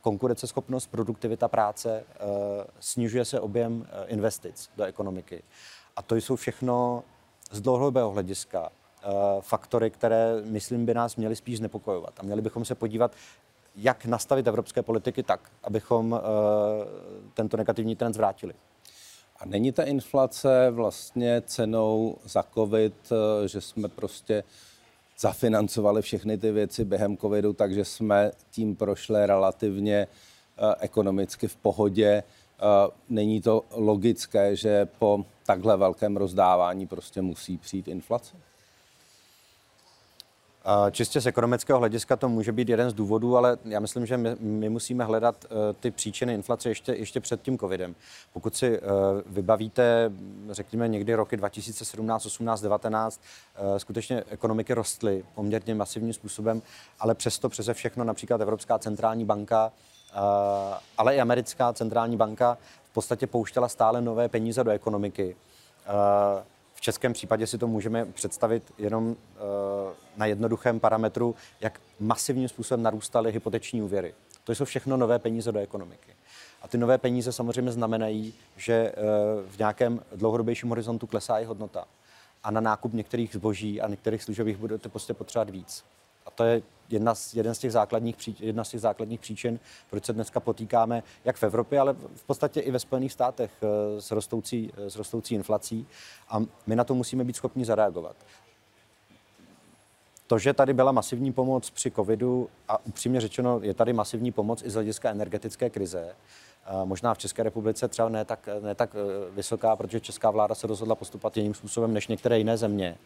konkurenceschopnost, 0.00 0.86
produktivita 0.86 1.48
práce, 1.48 2.04
snižuje 2.80 3.24
se 3.24 3.40
objem 3.40 3.86
investic 4.06 4.70
do 4.76 4.84
ekonomiky. 4.84 5.42
A 5.96 6.02
to 6.02 6.16
jsou 6.16 6.36
všechno 6.36 7.04
z 7.52 7.60
dlouhodobého 7.60 8.10
hlediska 8.10 8.72
faktory, 9.40 9.90
které, 9.90 10.42
myslím, 10.44 10.86
by 10.86 10.94
nás 10.94 11.16
měly 11.16 11.36
spíš 11.36 11.58
znepokojovat. 11.58 12.14
A 12.20 12.22
měli 12.22 12.42
bychom 12.42 12.64
se 12.64 12.74
podívat, 12.74 13.12
jak 13.76 14.06
nastavit 14.06 14.46
evropské 14.46 14.82
politiky 14.82 15.22
tak, 15.22 15.40
abychom 15.62 16.20
tento 17.34 17.56
negativní 17.56 17.96
trend 17.96 18.12
zvrátili. 18.12 18.54
A 19.36 19.46
není 19.46 19.72
ta 19.72 19.82
inflace 19.82 20.70
vlastně 20.70 21.42
cenou 21.46 22.16
za 22.24 22.44
covid, 22.54 22.94
že 23.46 23.60
jsme 23.60 23.88
prostě 23.88 24.44
zafinancovali 25.18 26.02
všechny 26.02 26.38
ty 26.38 26.52
věci 26.52 26.84
během 26.84 27.16
covidu, 27.16 27.52
takže 27.52 27.84
jsme 27.84 28.30
tím 28.50 28.76
prošli 28.76 29.26
relativně 29.26 30.06
ekonomicky 30.80 31.48
v 31.48 31.56
pohodě 31.56 32.22
není 33.08 33.40
to 33.40 33.64
logické, 33.70 34.56
že 34.56 34.86
po 34.98 35.24
takhle 35.46 35.76
velkém 35.76 36.16
rozdávání 36.16 36.86
prostě 36.86 37.22
musí 37.22 37.58
přijít 37.58 37.88
inflace? 37.88 38.36
Čistě 40.90 41.20
z 41.20 41.26
ekonomického 41.26 41.78
hlediska 41.78 42.16
to 42.16 42.28
může 42.28 42.52
být 42.52 42.68
jeden 42.68 42.90
z 42.90 42.94
důvodů, 42.94 43.36
ale 43.36 43.58
já 43.64 43.80
myslím, 43.80 44.06
že 44.06 44.16
my, 44.16 44.36
my 44.40 44.68
musíme 44.68 45.04
hledat 45.04 45.44
uh, 45.44 45.58
ty 45.80 45.90
příčiny 45.90 46.34
inflace 46.34 46.68
ještě, 46.68 46.92
ještě 46.92 47.20
před 47.20 47.42
tím 47.42 47.58
covidem. 47.58 47.94
Pokud 48.32 48.56
si 48.56 48.80
vybavíte, 49.26 50.12
řekněme 50.50 50.88
někdy 50.88 51.14
roky 51.14 51.36
2017, 51.36 52.26
18, 52.26 52.60
19, 52.60 53.20
uh, 53.60 53.76
skutečně 53.76 54.24
ekonomiky 54.30 54.74
rostly 54.74 55.24
poměrně 55.34 55.74
masivním 55.74 56.12
způsobem, 56.12 56.62
ale 57.00 57.14
přesto 57.14 57.48
přeze 57.48 57.74
všechno 57.74 58.04
například 58.04 58.40
Evropská 58.40 58.78
centrální 58.78 59.24
banka 59.24 59.72
Eh, 59.72 59.91
ale 60.98 61.16
i 61.16 61.20
americká 61.20 61.72
centrální 61.72 62.16
banka 62.16 62.58
v 62.84 62.94
podstatě 62.94 63.26
pouštěla 63.26 63.68
stále 63.68 64.00
nové 64.00 64.28
peníze 64.28 64.64
do 64.64 64.70
ekonomiky. 64.70 65.36
V 66.74 66.80
českém 66.80 67.12
případě 67.12 67.46
si 67.46 67.58
to 67.58 67.66
můžeme 67.66 68.04
představit 68.04 68.72
jenom 68.78 69.16
eh, 69.16 69.38
na 70.16 70.26
jednoduchém 70.26 70.80
parametru, 70.80 71.34
jak 71.60 71.80
masivním 72.00 72.48
způsobem 72.48 72.82
narůstaly 72.82 73.32
hypoteční 73.32 73.82
úvěry. 73.82 74.14
To 74.44 74.52
jsou 74.52 74.64
všechno 74.64 74.96
nové 74.96 75.18
peníze 75.18 75.52
do 75.52 75.60
ekonomiky. 75.60 76.12
A 76.62 76.68
ty 76.68 76.78
nové 76.78 76.98
peníze 76.98 77.32
samozřejmě 77.32 77.72
znamenají, 77.72 78.34
že 78.56 78.92
v 79.46 79.58
nějakém 79.58 80.00
dlouhodobějším 80.16 80.68
horizontu 80.68 81.06
klesá 81.06 81.38
i 81.38 81.44
hodnota. 81.44 81.84
A 82.44 82.50
na 82.50 82.60
nákup 82.60 82.92
některých 82.92 83.34
zboží 83.34 83.80
a 83.80 83.88
některých 83.88 84.22
služeb 84.22 84.46
budete 84.48 84.88
prostě 84.88 85.14
potřebovat 85.14 85.50
víc. 85.50 85.84
A 86.26 86.30
to 86.30 86.44
je 86.44 86.62
jedna 86.88 87.14
z, 87.14 87.34
jeden 87.34 87.54
z 87.54 87.58
těch 87.58 87.72
základních 87.72 88.40
jedna 88.40 88.64
z 88.64 88.68
těch 88.68 88.80
základních 88.80 89.20
příčin, 89.20 89.60
proč 89.90 90.04
se 90.04 90.12
dneska 90.12 90.40
potýkáme 90.40 91.02
jak 91.24 91.36
v 91.36 91.42
Evropě, 91.42 91.80
ale 91.80 91.92
v 92.14 92.24
podstatě 92.26 92.60
i 92.60 92.70
ve 92.70 92.78
Spojených 92.78 93.12
státech 93.12 93.50
eh, 93.62 94.00
s 94.00 94.10
rostoucí, 94.10 94.72
eh, 94.76 94.90
s 94.90 94.96
rostoucí 94.96 95.34
inflací. 95.34 95.86
A 96.28 96.42
my 96.66 96.76
na 96.76 96.84
to 96.84 96.94
musíme 96.94 97.24
být 97.24 97.36
schopni 97.36 97.64
zareagovat. 97.64 98.16
To, 100.26 100.38
že 100.38 100.52
tady 100.52 100.74
byla 100.74 100.92
masivní 100.92 101.32
pomoc 101.32 101.70
při 101.70 101.90
covidu 101.90 102.48
a 102.68 102.86
upřímně 102.86 103.20
řečeno 103.20 103.60
je 103.62 103.74
tady 103.74 103.92
masivní 103.92 104.32
pomoc 104.32 104.62
i 104.62 104.70
z 104.70 104.74
hlediska 104.74 105.10
energetické 105.10 105.70
krize, 105.70 106.14
možná 106.84 107.14
v 107.14 107.18
České 107.18 107.42
republice 107.42 107.88
třeba 107.88 108.08
ne 108.08 108.24
tak, 108.24 108.48
ne 108.60 108.74
tak 108.74 108.90
eh, 108.94 109.30
vysoká, 109.30 109.76
protože 109.76 110.00
česká 110.00 110.30
vláda 110.30 110.54
se 110.54 110.66
rozhodla 110.66 110.94
postupovat 110.94 111.36
jiným 111.36 111.54
způsobem 111.54 111.94
než 111.94 112.08
některé 112.08 112.38
jiné 112.38 112.56
země. 112.56 112.98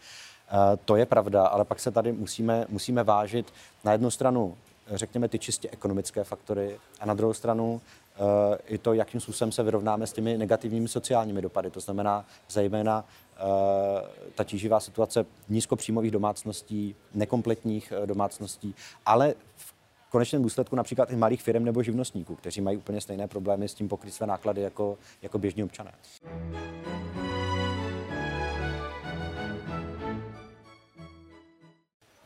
Eh, 0.49 0.76
to 0.85 0.97
je 0.97 1.07
pravda, 1.07 1.47
ale 1.47 1.65
pak 1.65 1.81
se 1.81 1.91
tady 1.91 2.12
musíme, 2.12 2.67
musíme 2.69 3.05
vážit 3.05 3.53
na 3.85 3.93
jednu 3.93 4.11
stranu, 4.11 4.57
řekněme, 4.91 5.29
ty 5.29 5.38
čistě 5.38 5.69
ekonomické 5.73 6.25
faktory 6.25 6.79
a 7.00 7.07
na 7.07 7.15
druhou 7.15 7.35
stranu 7.35 7.73
uh, 7.73 8.26
i 8.67 8.79
to, 8.79 8.95
jakým 8.95 9.21
způsobem 9.21 9.53
se 9.53 9.62
vyrovnáme 9.62 10.07
s 10.07 10.12
těmi 10.12 10.38
negativními 10.38 10.88
sociálními 10.88 11.43
dopady. 11.43 11.71
To 11.71 11.81
znamená 11.81 12.25
zejména 12.50 13.05
uh, 13.05 13.49
ta 14.35 14.45
tíživá 14.45 14.81
situace 14.81 15.26
nízkopříjmových 15.49 16.11
domácností, 16.11 16.97
nekompletních 17.15 17.93
domácností, 18.07 18.75
ale 19.07 19.35
v 19.57 19.75
konečném 20.11 20.43
důsledku 20.43 20.76
například 20.76 21.11
i 21.11 21.17
malých 21.17 21.43
firm 21.43 21.65
nebo 21.65 21.83
živnostníků, 21.83 22.35
kteří 22.37 22.61
mají 22.61 22.76
úplně 22.76 23.00
stejné 23.00 23.29
problémy 23.29 23.69
s 23.69 23.75
tím 23.75 23.88
pokryt 23.88 24.15
své 24.15 24.26
náklady 24.26 24.61
jako, 24.62 24.99
jako 25.23 25.38
běžní 25.38 25.65
občané. 25.65 25.93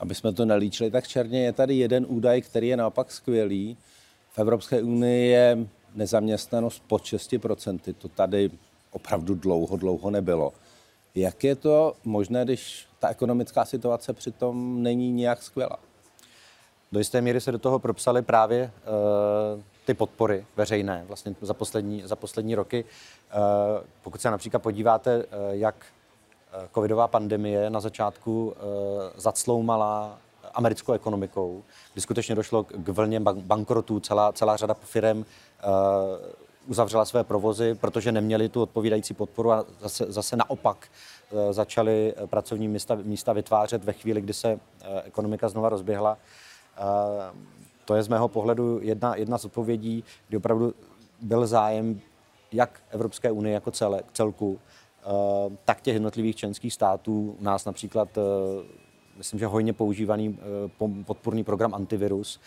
Aby 0.00 0.14
jsme 0.14 0.32
to 0.32 0.44
nelíčili 0.44 0.90
tak 0.90 1.08
černě, 1.08 1.44
je 1.44 1.52
tady 1.52 1.74
jeden 1.74 2.06
údaj, 2.08 2.40
který 2.42 2.68
je 2.68 2.76
naopak 2.76 3.12
skvělý. 3.12 3.76
V 4.32 4.38
Evropské 4.38 4.82
unii 4.82 5.30
je 5.30 5.58
nezaměstnanost 5.94 6.82
pod 6.86 7.02
6%. 7.02 7.94
To 7.98 8.08
tady 8.08 8.50
opravdu 8.90 9.34
dlouho, 9.34 9.76
dlouho 9.76 10.10
nebylo. 10.10 10.52
Jak 11.14 11.44
je 11.44 11.56
to 11.56 11.94
možné, 12.04 12.44
když 12.44 12.86
ta 12.98 13.08
ekonomická 13.08 13.64
situace 13.64 14.12
přitom 14.12 14.82
není 14.82 15.12
nějak 15.12 15.42
skvělá? 15.42 15.76
Do 16.92 16.98
jisté 16.98 17.20
míry 17.20 17.40
se 17.40 17.52
do 17.52 17.58
toho 17.58 17.78
propsaly 17.78 18.22
právě 18.22 18.72
uh, 19.54 19.60
ty 19.84 19.94
podpory 19.94 20.46
veřejné 20.56 21.04
vlastně 21.06 21.34
za 21.40 21.54
poslední, 21.54 22.02
za 22.04 22.16
poslední 22.16 22.54
roky. 22.54 22.84
Uh, 22.84 23.40
pokud 24.02 24.20
se 24.20 24.30
například 24.30 24.60
podíváte, 24.60 25.24
uh, 25.24 25.24
jak 25.50 25.74
Eh, 25.76 25.99
covidová 26.74 27.08
pandemie 27.08 27.70
na 27.70 27.80
začátku 27.80 28.54
eh, 28.56 28.60
zacloumala 29.16 30.18
americkou 30.54 30.92
ekonomikou, 30.92 31.62
kdy 31.92 32.00
skutečně 32.00 32.34
došlo 32.34 32.64
k 32.64 32.88
vlně 32.88 33.20
bankrotů, 33.20 34.00
celá, 34.00 34.32
celá 34.32 34.56
řada 34.56 34.74
firm 34.74 35.24
eh, 35.24 35.64
uzavřela 36.66 37.04
své 37.04 37.24
provozy, 37.24 37.74
protože 37.74 38.12
neměli 38.12 38.48
tu 38.48 38.62
odpovídající 38.62 39.14
podporu 39.14 39.52
a 39.52 39.64
zase, 39.80 40.06
zase 40.08 40.36
naopak 40.36 40.88
začali 41.50 42.14
pracovní 42.26 42.68
místa, 42.68 42.98
místa 43.02 43.32
vytvářet 43.32 43.84
ve 43.84 43.92
chvíli, 43.92 44.20
kdy 44.20 44.32
se 44.32 44.60
ekonomika 45.04 45.48
znova 45.48 45.68
rozběhla. 45.68 46.18
To 47.84 47.94
je 47.94 48.02
z 48.02 48.08
mého 48.08 48.28
pohledu 48.28 48.80
jedna, 48.82 49.16
jedna 49.16 49.38
z 49.38 49.44
odpovědí, 49.44 50.04
kdy 50.28 50.36
opravdu 50.36 50.74
byl 51.20 51.46
zájem 51.46 52.00
jak 52.52 52.80
Evropské 52.90 53.30
unie 53.30 53.54
jako 53.54 53.70
celé, 53.70 54.02
celku, 54.12 54.58
Eh, 54.58 54.79
tak 55.64 55.80
těch 55.80 55.94
jednotlivých 55.94 56.36
členských 56.36 56.72
států. 56.72 57.36
U 57.40 57.44
nás 57.44 57.64
například 57.64 58.18
eh, 58.18 58.20
myslím, 59.16 59.40
že 59.40 59.46
hojně 59.46 59.72
používaný 59.72 60.38
eh, 60.40 61.04
podporný 61.04 61.44
program 61.44 61.74
antivirus, 61.74 62.40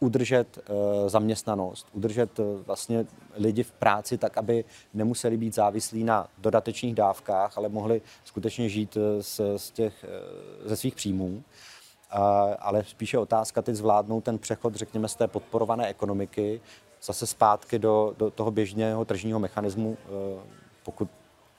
udržet 0.00 0.58
zaměstnanost, 1.06 1.86
udržet 1.92 2.40
vlastně 2.66 3.06
lidi 3.34 3.62
v 3.62 3.72
práci 3.72 4.18
tak, 4.18 4.38
aby 4.38 4.64
nemuseli 4.94 5.36
být 5.36 5.54
závislí 5.54 6.04
na 6.04 6.28
dodatečných 6.38 6.94
dávkách, 6.94 7.58
ale 7.58 7.68
mohli 7.68 8.02
skutečně 8.24 8.68
žít 8.68 8.96
z, 9.20 9.40
z 9.56 9.70
těch, 9.70 10.04
ze 10.64 10.76
svých 10.76 10.94
příjmů. 10.94 11.42
Ale 12.58 12.84
spíše 12.84 13.18
otázka 13.18 13.62
teď 13.62 13.74
zvládnout 13.74 14.24
ten 14.24 14.38
přechod, 14.38 14.74
řekněme, 14.74 15.08
z 15.08 15.14
té 15.14 15.28
podporované 15.28 15.86
ekonomiky 15.86 16.60
zase 17.02 17.26
zpátky 17.26 17.78
do, 17.78 18.14
do 18.18 18.30
toho 18.30 18.50
běžného 18.50 19.04
tržního 19.04 19.38
mechanismu, 19.38 19.96
pokud 20.82 21.08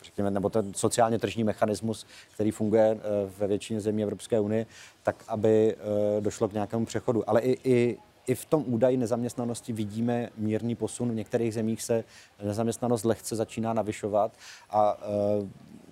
řekněme, 0.03 0.31
nebo 0.31 0.49
ten 0.49 0.73
sociálně 0.73 1.19
tržní 1.19 1.43
mechanismus, 1.43 2.05
který 2.33 2.51
funguje 2.51 2.99
eh, 2.99 3.31
ve 3.37 3.47
většině 3.47 3.81
zemí 3.81 4.03
Evropské 4.03 4.39
unie, 4.39 4.65
tak 5.03 5.23
aby 5.27 5.75
eh, 5.75 6.21
došlo 6.21 6.49
k 6.49 6.53
nějakému 6.53 6.85
přechodu. 6.85 7.29
Ale 7.29 7.41
i, 7.41 7.69
i, 7.71 7.97
i 8.27 8.35
v 8.35 8.45
tom 8.45 8.63
údaji 8.67 8.97
nezaměstnanosti 8.97 9.73
vidíme 9.73 10.29
mírný 10.37 10.75
posun. 10.75 11.11
V 11.11 11.15
některých 11.15 11.53
zemích 11.53 11.81
se 11.81 12.03
nezaměstnanost 12.43 13.03
lehce 13.03 13.35
začíná 13.35 13.73
navyšovat 13.73 14.31
a 14.69 14.97
uh, 14.97 15.47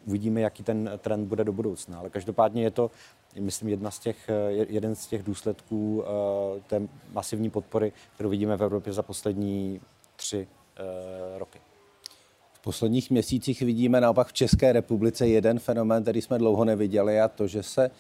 uvidíme, 0.06 0.42
jaký 0.42 0.64
ten 0.64 0.92
trend 0.98 1.28
bude 1.28 1.44
do 1.44 1.54
budoucna. 1.54 2.00
Ale 2.00 2.10
každopádně 2.10 2.64
je 2.64 2.72
to, 2.72 2.92
myslím, 3.40 3.70
jedna 3.70 3.92
z 3.92 4.00
těch, 4.00 4.30
jeden 4.50 4.96
z 4.96 5.08
těch 5.08 5.24
důsledků 5.24 6.04
té 6.68 6.82
masivní 7.12 7.50
podpory, 7.50 7.94
kterou 8.16 8.30
vidíme 8.30 8.58
v 8.58 8.64
Evropě 8.64 8.94
za 8.94 9.02
poslední 9.02 9.82
tři 10.16 10.48
roky 11.38 11.60
posledních 12.68 13.12
měsících 13.12 13.62
vidíme 13.62 14.02
naopak 14.02 14.28
v 14.28 14.34
České 14.34 14.74
republice 14.74 15.28
jeden 15.28 15.60
fenomén, 15.60 16.04
který 16.04 16.22
jsme 16.22 16.38
dlouho 16.38 16.66
neviděli, 16.66 17.22
a 17.22 17.28
to, 17.28 17.48
že 17.48 17.64
se 17.64 17.92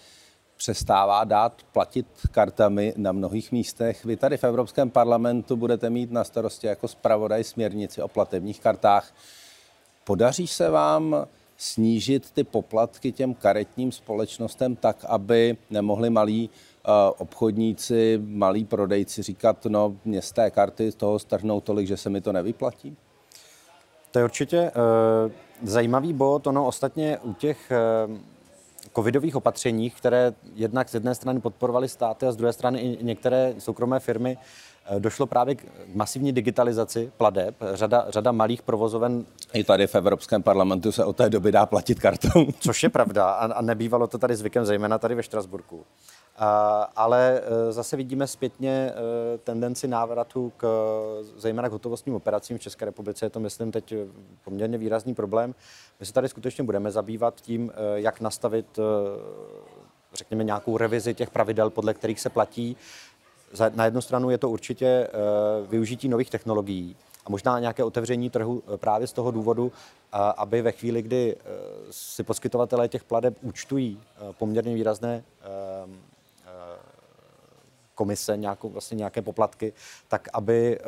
přestává 0.58 1.24
dát 1.24 1.64
platit 1.72 2.06
kartami 2.32 2.94
na 2.98 3.12
mnohých 3.12 3.52
místech. 3.52 4.06
Vy 4.06 4.18
tady 4.18 4.38
v 4.38 4.44
Evropském 4.44 4.90
parlamentu 4.90 5.56
budete 5.56 5.90
mít 5.90 6.12
na 6.12 6.24
starosti 6.24 6.68
jako 6.68 6.88
zpravodaj 6.88 7.44
směrnici 7.44 8.02
o 8.02 8.08
platebních 8.08 8.60
kartách. 8.60 9.14
Podaří 10.04 10.48
se 10.48 10.70
vám 10.70 11.28
snížit 11.58 12.32
ty 12.32 12.44
poplatky 12.44 13.12
těm 13.12 13.34
karetním 13.34 13.92
společnostem 13.92 14.76
tak, 14.76 15.06
aby 15.08 15.58
nemohli 15.70 16.10
malí 16.10 16.50
uh, 16.50 16.94
obchodníci, 17.18 18.20
malí 18.26 18.66
prodejci 18.66 19.24
říkat, 19.24 19.66
no 19.66 19.96
mě 20.06 20.22
z 20.22 20.32
té 20.32 20.52
karty 20.52 20.92
z 20.92 20.96
toho 20.96 21.20
strhnou 21.20 21.62
tolik, 21.62 21.88
že 21.88 21.98
se 21.98 22.10
mi 22.10 22.22
to 22.22 22.32
nevyplatí? 22.32 22.98
To 24.18 24.22
je 24.22 24.26
určitě 24.26 24.72
uh, 24.72 25.32
zajímavý 25.64 26.14
bod. 26.14 26.48
Ono 26.48 26.66
ostatně 26.66 27.18
u 27.24 27.34
těch 27.34 27.72
uh, 28.08 28.18
covidových 28.96 29.36
opatřeních, 29.36 29.96
které 29.96 30.34
jednak 30.56 30.90
z 30.90 30.94
jedné 30.94 31.16
strany 31.16 31.40
podporovaly 31.40 31.90
státy 31.90 32.26
a 32.26 32.32
z 32.32 32.36
druhé 32.36 32.54
strany 32.54 32.80
i 32.80 33.04
některé 33.04 33.54
soukromé 33.58 34.00
firmy, 34.00 34.38
eh, 34.38 34.44
došlo 35.00 35.26
právě 35.26 35.56
k 35.56 35.66
masivní 35.94 36.32
digitalizaci 36.32 37.12
pladeb. 37.18 37.56
Řada, 37.74 38.06
řada 38.10 38.32
malých 38.32 38.62
provozoven. 38.62 39.26
I 39.54 39.64
tady 39.64 39.88
v 39.88 39.96
Evropském 39.96 40.44
parlamentu 40.44 40.92
se 40.92 41.06
od 41.06 41.16
té 41.16 41.30
doby 41.30 41.52
dá 41.52 41.66
platit 41.66 42.00
kartou. 42.00 42.46
Což 42.60 42.84
je 42.84 42.90
pravda 42.90 43.30
a, 43.30 43.54
a 43.54 43.62
nebývalo 43.62 44.08
to 44.08 44.18
tady 44.18 44.36
zvykem, 44.36 44.66
zejména 44.66 44.98
tady 44.98 45.16
ve 45.16 45.24
Štrasburku. 45.24 45.86
Ale 46.96 47.42
e, 47.42 47.72
zase 47.72 47.98
vidíme 47.98 48.28
zpětně 48.28 48.92
tendenci 49.44 49.88
návratu 49.88 50.54
k 50.58 50.68
zejména 51.38 51.70
k 51.70 51.72
hotovostním 51.72 52.16
operacím 52.16 52.58
v 52.58 52.62
České 52.62 52.86
republice. 52.86 53.26
Je 53.26 53.30
to, 53.30 53.40
myslím, 53.40 53.72
teď 53.72 53.94
poměrně 54.44 54.78
výrazný 54.78 55.16
problém. 55.16 55.56
My 56.00 56.06
se 56.06 56.14
tady 56.14 56.30
skutečně 56.30 56.64
budeme 56.64 56.92
zabývat 56.92 57.42
tím, 57.42 57.72
jak 57.96 58.22
nastavit, 58.22 58.80
řekněme, 60.14 60.44
nějakou 60.44 60.78
revizi 60.78 61.14
těch 61.14 61.30
pravidel, 61.30 61.70
podle 61.70 61.94
kterých 61.94 62.20
se 62.20 62.30
platí. 62.30 62.78
Na 63.76 63.86
jednu 63.86 64.02
stranu 64.02 64.30
je 64.30 64.38
to 64.38 64.50
určitě 64.50 65.08
využití 65.70 66.08
nových 66.08 66.30
technologií 66.30 66.96
a 67.26 67.30
možná 67.30 67.60
nějaké 67.60 67.84
otevření 67.84 68.30
trhu 68.30 68.64
právě 68.76 69.08
z 69.08 69.14
toho 69.14 69.32
důvodu, 69.32 69.72
aby 70.12 70.62
ve 70.62 70.72
chvíli, 70.72 71.02
kdy 71.02 71.36
si 71.92 72.24
poskytovatelé 72.24 72.88
těch 72.88 73.04
pladeb 73.04 73.38
účtují 73.42 74.00
poměrně 74.38 74.76
výrazné 74.76 75.24
komise, 77.96 78.38
nějakou, 78.38 78.70
vlastně 78.70 78.96
nějaké 78.96 79.22
poplatky, 79.22 79.74
tak 80.08 80.28
aby 80.34 80.80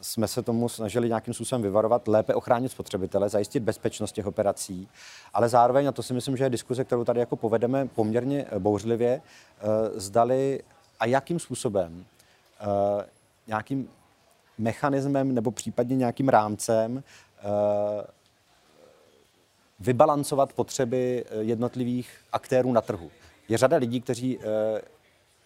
jsme 0.00 0.28
se 0.28 0.42
tomu 0.42 0.68
snažili 0.68 1.08
nějakým 1.08 1.34
způsobem 1.34 1.62
vyvarovat, 1.62 2.08
lépe 2.08 2.34
ochránit 2.34 2.68
spotřebitele, 2.68 3.28
zajistit 3.28 3.60
bezpečnost 3.60 4.12
těch 4.12 4.26
operací, 4.26 4.88
ale 5.34 5.48
zároveň, 5.48 5.88
a 5.88 5.92
to 5.92 6.02
si 6.02 6.14
myslím, 6.14 6.36
že 6.36 6.44
je 6.44 6.50
diskuze, 6.50 6.84
kterou 6.84 7.04
tady 7.04 7.20
jako 7.20 7.36
povedeme 7.36 7.88
poměrně 7.94 8.46
eh, 8.50 8.58
bouřlivě, 8.58 9.22
zdali 9.94 10.62
a 11.02 11.06
jakým 11.06 11.38
způsobem 11.38 12.04
uh, 12.60 13.02
nějakým 13.46 13.88
mechanismem 14.58 15.34
nebo 15.34 15.50
případně 15.50 15.96
nějakým 15.96 16.28
rámcem 16.28 16.96
uh, 16.96 17.02
vybalancovat 19.80 20.52
potřeby 20.52 21.24
jednotlivých 21.40 22.18
aktérů 22.32 22.72
na 22.72 22.80
trhu. 22.80 23.10
Je 23.48 23.58
řada 23.58 23.76
lidí, 23.76 24.00
kteří 24.00 24.38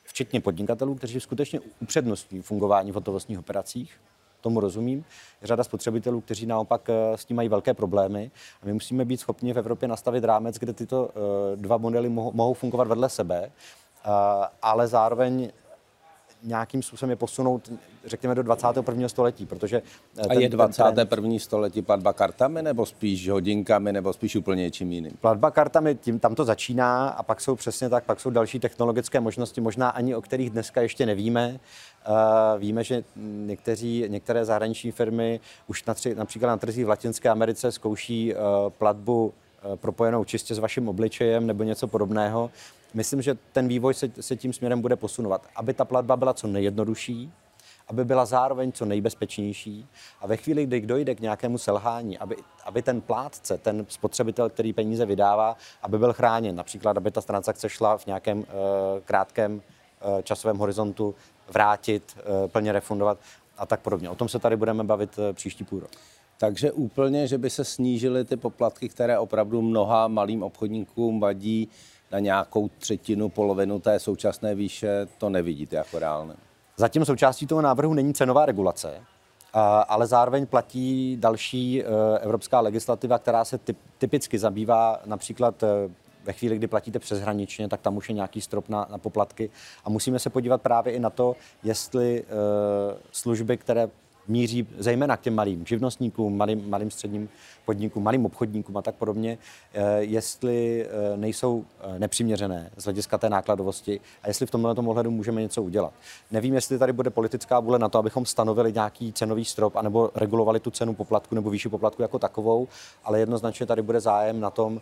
včetně 0.04 0.40
podnikatelů, 0.40 0.94
kteří 0.94 1.20
skutečně 1.20 1.60
upřednostní 1.80 2.42
fungování 2.42 2.92
v 2.92 2.94
hotovostních 2.94 3.38
operacích. 3.38 4.00
Tomu 4.40 4.60
rozumím. 4.60 5.04
Je 5.42 5.46
řada 5.46 5.64
spotřebitelů, 5.64 6.20
kteří 6.20 6.46
naopak 6.46 6.90
eh, 6.90 7.18
s 7.18 7.24
tím 7.24 7.36
mají 7.36 7.48
velké 7.48 7.74
problémy. 7.74 8.30
A 8.62 8.66
my 8.66 8.72
musíme 8.72 9.04
být 9.04 9.20
schopni 9.20 9.52
v 9.52 9.58
Evropě 9.58 9.88
nastavit 9.88 10.24
rámec, 10.24 10.58
kde 10.58 10.72
tyto 10.72 11.10
eh, 11.10 11.56
dva 11.56 11.76
modely 11.76 12.08
mohou 12.08 12.54
fungovat 12.54 12.88
vedle 12.88 13.08
sebe, 13.08 13.44
eh, 13.44 13.50
ale 14.62 14.88
zároveň 14.88 15.50
nějakým 16.42 16.82
způsobem 16.82 17.10
je 17.10 17.16
posunout, 17.16 17.72
řekněme, 18.04 18.34
do 18.34 18.42
21. 18.42 19.08
století, 19.08 19.46
protože... 19.46 19.82
Ten, 20.14 20.26
a 20.30 20.34
je 20.34 20.48
21. 20.48 21.04
Trend... 21.04 21.38
století 21.38 21.82
platba 21.82 22.12
kartami, 22.12 22.62
nebo 22.62 22.86
spíš 22.86 23.28
hodinkami, 23.28 23.92
nebo 23.92 24.12
spíš 24.12 24.36
úplně 24.36 24.62
něčím 24.62 24.92
jiným? 24.92 25.12
Platba 25.20 25.50
kartami, 25.50 25.94
tím, 25.94 26.18
tam 26.18 26.34
to 26.34 26.44
začíná 26.44 27.08
a 27.08 27.22
pak 27.22 27.40
jsou 27.40 27.56
přesně 27.56 27.88
tak, 27.88 28.04
pak 28.04 28.20
jsou 28.20 28.30
další 28.30 28.60
technologické 28.60 29.20
možnosti, 29.20 29.60
možná 29.60 29.88
ani 29.88 30.14
o 30.14 30.22
kterých 30.22 30.50
dneska 30.50 30.82
ještě 30.82 31.06
nevíme. 31.06 31.60
Uh, 32.08 32.60
víme, 32.60 32.84
že 32.84 33.04
někteří, 33.46 34.04
některé 34.08 34.44
zahraniční 34.44 34.92
firmy 34.92 35.40
už 35.66 35.84
na 35.84 35.94
tři, 35.94 36.14
například 36.14 36.48
na 36.48 36.56
trzích 36.56 36.86
v 36.86 36.88
Latinské 36.88 37.28
Americe 37.28 37.72
zkouší 37.72 38.34
uh, 38.34 38.40
platbu 38.70 39.34
propojenou 39.74 40.24
čistě 40.24 40.54
s 40.54 40.58
vaším 40.58 40.88
obličejem 40.88 41.46
nebo 41.46 41.62
něco 41.62 41.88
podobného 41.88 42.50
myslím, 42.96 43.22
že 43.22 43.34
ten 43.52 43.68
vývoj 43.68 43.94
se, 43.94 44.10
se 44.20 44.36
tím 44.36 44.52
směrem 44.52 44.80
bude 44.80 44.96
posunovat, 44.96 45.46
aby 45.56 45.74
ta 45.74 45.84
platba 45.84 46.16
byla 46.16 46.34
co 46.34 46.46
nejjednodušší, 46.46 47.32
aby 47.88 48.04
byla 48.04 48.24
zároveň 48.24 48.72
co 48.72 48.84
nejbezpečnější 48.84 49.86
a 50.20 50.26
ve 50.26 50.36
chvíli, 50.36 50.66
kdy 50.66 50.80
dojde 50.80 51.14
k 51.14 51.20
nějakému 51.20 51.58
selhání, 51.58 52.18
aby, 52.18 52.36
aby 52.64 52.82
ten 52.82 53.00
plátce, 53.00 53.58
ten 53.58 53.86
spotřebitel, 53.88 54.50
který 54.50 54.72
peníze 54.72 55.06
vydává, 55.06 55.56
aby 55.82 55.98
byl 55.98 56.12
chráněn. 56.12 56.56
Například, 56.56 56.96
aby 56.96 57.10
ta 57.10 57.20
transakce 57.20 57.68
šla 57.68 57.98
v 57.98 58.06
nějakém 58.06 58.38
uh, 58.38 58.44
krátkém 59.04 59.54
uh, 59.54 60.22
časovém 60.22 60.58
horizontu 60.58 61.14
vrátit, 61.48 62.16
uh, 62.16 62.50
plně 62.50 62.72
refundovat 62.72 63.18
a 63.58 63.66
tak 63.66 63.80
podobně. 63.80 64.10
O 64.10 64.14
tom 64.14 64.28
se 64.28 64.38
tady 64.38 64.56
budeme 64.56 64.84
bavit 64.84 65.18
příští 65.32 65.64
půl 65.64 65.80
rok. 65.80 65.90
Takže 66.38 66.72
úplně, 66.72 67.26
že 67.26 67.38
by 67.38 67.50
se 67.50 67.64
snížily 67.64 68.24
ty 68.24 68.36
poplatky, 68.36 68.88
které 68.88 69.18
opravdu 69.18 69.62
mnoha 69.62 70.08
malým 70.08 70.42
obchodníkům 70.42 71.20
vadí, 71.20 71.68
na 72.12 72.18
nějakou 72.18 72.68
třetinu, 72.78 73.28
polovinu 73.28 73.80
té 73.80 73.98
současné 73.98 74.54
výše, 74.54 75.06
to 75.18 75.30
nevidíte 75.30 75.76
jako 75.76 75.98
reálné. 75.98 76.34
Zatím 76.76 77.04
součástí 77.04 77.46
toho 77.46 77.62
návrhu 77.62 77.94
není 77.94 78.14
cenová 78.14 78.46
regulace, 78.46 79.00
ale 79.88 80.06
zároveň 80.06 80.46
platí 80.46 81.16
další 81.20 81.82
e, 81.82 81.86
evropská 82.20 82.60
legislativa, 82.60 83.18
která 83.18 83.44
se 83.44 83.60
typicky 83.98 84.38
zabývá 84.38 85.00
například 85.06 85.62
e, 85.62 85.66
ve 86.24 86.32
chvíli, 86.32 86.56
kdy 86.56 86.66
platíte 86.66 86.98
přeshraničně, 86.98 87.68
tak 87.68 87.80
tam 87.80 87.96
už 87.96 88.08
je 88.08 88.14
nějaký 88.14 88.40
strop 88.40 88.68
na, 88.68 88.86
na 88.90 88.98
poplatky. 88.98 89.50
A 89.84 89.90
musíme 89.90 90.18
se 90.18 90.30
podívat 90.30 90.62
právě 90.62 90.92
i 90.92 91.00
na 91.00 91.10
to, 91.10 91.36
jestli 91.62 92.22
uh, 92.22 92.28
služby, 93.12 93.56
které 93.56 93.88
míří 94.28 94.68
zejména 94.78 95.16
k 95.16 95.20
těm 95.20 95.34
malým 95.34 95.66
živnostníkům, 95.66 96.36
malým, 96.36 96.70
malým 96.70 96.90
středním 96.90 97.28
podnikům, 97.64 98.04
malým 98.04 98.26
obchodníkům 98.26 98.76
a 98.76 98.82
tak 98.82 98.94
podobně, 98.94 99.38
eh, 99.74 99.98
jestli 99.98 100.86
eh, 100.86 101.16
nejsou 101.16 101.64
eh, 101.80 101.98
nepřiměřené 101.98 102.70
z 102.76 102.84
hlediska 102.84 103.18
té 103.18 103.30
nákladovosti 103.30 104.00
a 104.22 104.28
jestli 104.28 104.46
v 104.46 104.50
tomhle 104.50 104.74
ohledu 104.74 105.10
můžeme 105.10 105.42
něco 105.42 105.62
udělat. 105.62 105.92
Nevím, 106.30 106.54
jestli 106.54 106.78
tady 106.78 106.92
bude 106.92 107.10
politická 107.10 107.60
vůle 107.60 107.78
na 107.78 107.88
to, 107.88 107.98
abychom 107.98 108.26
stanovili 108.26 108.72
nějaký 108.72 109.12
cenový 109.12 109.44
strop 109.44 109.76
anebo 109.76 110.10
regulovali 110.14 110.60
tu 110.60 110.70
cenu 110.70 110.94
poplatku 110.94 111.34
nebo 111.34 111.50
výši 111.50 111.68
poplatku 111.68 112.02
jako 112.02 112.18
takovou, 112.18 112.68
ale 113.04 113.18
jednoznačně 113.18 113.66
tady 113.66 113.82
bude 113.82 114.00
zájem 114.00 114.40
na 114.40 114.50
tom 114.50 114.74
uh, 114.74 114.80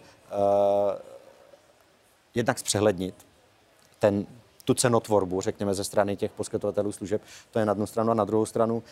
jednak 2.35 2.59
zpřehlednit 2.59 3.15
ten, 3.99 4.27
tu 4.65 4.75
cenotvorbu, 4.75 5.41
řekněme, 5.41 5.75
ze 5.75 5.85
strany 5.85 6.17
těch 6.17 6.33
poskytovatelů 6.33 6.93
služeb. 6.93 7.23
To 7.51 7.59
je 7.59 7.65
na 7.65 7.71
jednu 7.71 7.87
stranu 7.87 8.11
a 8.11 8.15
na 8.15 8.25
druhou 8.25 8.47
stranu 8.47 8.77
uh, 8.77 8.83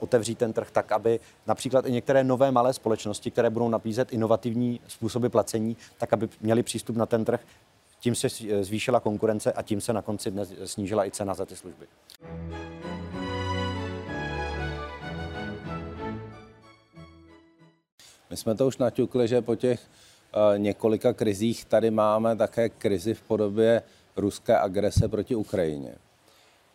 otevřít 0.00 0.38
ten 0.38 0.52
trh 0.52 0.70
tak, 0.70 0.92
aby 0.92 1.20
například 1.46 1.86
i 1.86 1.92
některé 1.92 2.24
nové 2.24 2.50
malé 2.50 2.72
společnosti, 2.72 3.30
které 3.30 3.50
budou 3.50 3.68
nabízet 3.68 4.12
inovativní 4.12 4.80
způsoby 4.88 5.26
placení, 5.26 5.76
tak 5.98 6.12
aby 6.12 6.28
měli 6.40 6.62
přístup 6.62 6.96
na 6.96 7.06
ten 7.06 7.24
trh. 7.24 7.40
Tím 8.00 8.14
se 8.14 8.28
zvýšila 8.60 9.00
konkurence 9.00 9.52
a 9.52 9.62
tím 9.62 9.80
se 9.80 9.92
na 9.92 10.02
konci 10.02 10.30
dnes 10.30 10.52
snížila 10.64 11.06
i 11.06 11.10
cena 11.10 11.34
za 11.34 11.46
ty 11.46 11.56
služby. 11.56 11.86
My 18.30 18.36
jsme 18.36 18.54
to 18.54 18.66
už 18.66 18.78
naťukli, 18.78 19.28
že 19.28 19.42
po 19.42 19.56
těch 19.56 19.80
uh, 19.80 20.58
několika 20.58 21.12
krizích 21.12 21.64
tady 21.64 21.90
máme 21.90 22.36
také 22.36 22.68
krizi 22.68 23.14
v 23.14 23.22
podobě 23.22 23.82
ruské 24.16 24.58
agrese 24.58 25.08
proti 25.08 25.34
Ukrajině. 25.34 25.94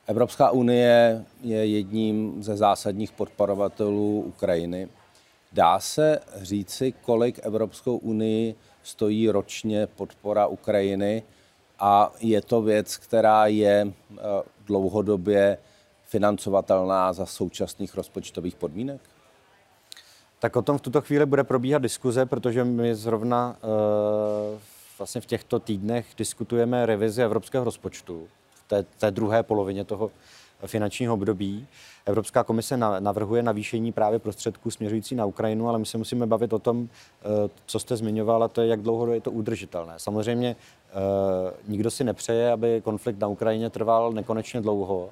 Evropská 0.08 0.52
unie 0.52 1.26
je 1.42 1.66
jedním 1.66 2.44
ze 2.44 2.58
zásadních 2.58 3.12
podporovatelů 3.12 4.24
Ukrajiny. 4.28 4.90
Dá 5.52 5.80
se 5.80 6.20
říci, 6.42 6.94
kolik 7.02 7.40
Evropskou 7.44 7.98
unii 7.98 8.56
stojí 8.84 9.30
ročně 9.30 9.88
podpora 9.88 10.48
Ukrajiny 10.48 11.24
a 11.80 12.12
je 12.20 12.42
to 12.42 12.62
věc, 12.62 12.98
která 12.98 13.48
je 13.48 13.88
eh, 13.88 14.22
dlouhodobě 14.66 15.58
financovatelná 16.04 17.14
za 17.14 17.26
současných 17.26 17.96
rozpočtových 17.96 18.56
podmínek? 18.56 19.02
Tak 20.40 20.56
o 20.56 20.62
tom 20.62 20.78
v 20.78 20.82
tuto 20.82 21.02
chvíli 21.02 21.26
bude 21.26 21.44
probíhat 21.44 21.82
diskuze, 21.82 22.26
protože 22.26 22.64
my 22.64 22.96
zrovna 22.96 23.56
uh, 23.64 24.60
vlastně 25.02 25.22
v 25.22 25.26
těchto 25.26 25.60
týdnech 25.60 26.06
diskutujeme 26.18 26.86
revizi 26.86 27.24
evropského 27.24 27.64
rozpočtu 27.64 28.28
v 28.54 28.64
té, 28.68 28.84
té 28.84 29.12
druhé 29.12 29.44
polovině 29.44 29.86
toho 29.86 30.12
finančního 30.66 31.14
období. 31.14 31.68
Evropská 32.06 32.44
komise 32.44 32.78
navrhuje 32.78 33.44
navýšení 33.44 33.92
právě 33.92 34.20
prostředků 34.20 34.72
směřující 34.72 35.16
na 35.16 35.26
Ukrajinu, 35.26 35.70
ale 35.70 35.80
my 35.80 35.86
se 35.86 35.98
musíme 35.98 36.28
bavit 36.28 36.54
o 36.54 36.60
tom, 36.60 36.90
eh, 36.90 37.50
co 37.66 37.80
jste 37.80 37.98
zmiňovala, 37.98 38.48
to 38.48 38.62
je, 38.62 38.68
jak 38.68 38.82
dlouho 38.82 39.14
je 39.14 39.22
to 39.22 39.32
udržitelné. 39.32 39.94
Samozřejmě 39.98 40.56
eh, 40.56 40.94
nikdo 41.68 41.92
si 41.92 42.04
nepřeje, 42.04 42.52
aby 42.52 42.82
konflikt 42.82 43.20
na 43.20 43.28
Ukrajině 43.28 43.70
trval 43.70 44.12
nekonečně 44.12 44.62
dlouho. 44.62 45.10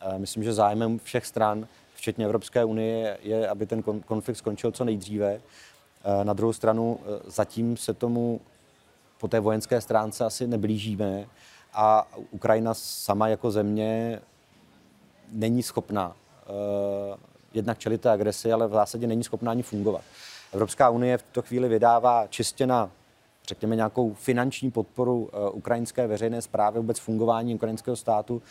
Eh, 0.00 0.18
myslím, 0.18 0.44
že 0.44 0.52
zájmem 0.52 0.98
všech 0.98 1.26
stran, 1.26 1.66
včetně 1.94 2.24
Evropské 2.24 2.64
unie, 2.64 3.18
je, 3.22 3.48
aby 3.48 3.66
ten 3.66 3.82
konflikt 3.82 4.36
skončil 4.36 4.72
co 4.72 4.84
nejdříve. 4.84 5.40
Na 6.22 6.32
druhou 6.32 6.52
stranu 6.52 6.98
zatím 7.26 7.76
se 7.76 7.94
tomu 7.94 8.40
po 9.18 9.28
té 9.28 9.40
vojenské 9.40 9.80
stránce 9.80 10.24
asi 10.24 10.46
neblížíme 10.46 11.26
a 11.74 12.08
Ukrajina 12.30 12.74
sama 12.74 13.28
jako 13.28 13.50
země 13.50 14.20
není 15.32 15.62
schopná 15.62 16.08
uh, 16.08 17.16
jednak 17.54 17.78
čelit 17.78 18.00
té 18.00 18.10
agresi, 18.10 18.52
ale 18.52 18.68
v 18.68 18.72
zásadě 18.72 19.06
není 19.06 19.24
schopná 19.24 19.50
ani 19.50 19.62
fungovat. 19.62 20.02
Evropská 20.52 20.90
unie 20.90 21.18
v 21.18 21.22
tuto 21.22 21.42
chvíli 21.42 21.68
vydává 21.68 22.26
čistě 22.26 22.66
na 22.66 22.90
řekněme, 23.48 23.76
nějakou 23.76 24.14
finanční 24.14 24.70
podporu 24.70 25.30
ukrajinské 25.52 26.06
veřejné 26.06 26.42
zprávy, 26.42 26.78
vůbec 26.78 26.98
fungování 26.98 27.54
ukrajinského 27.54 27.96
státu, 27.96 28.42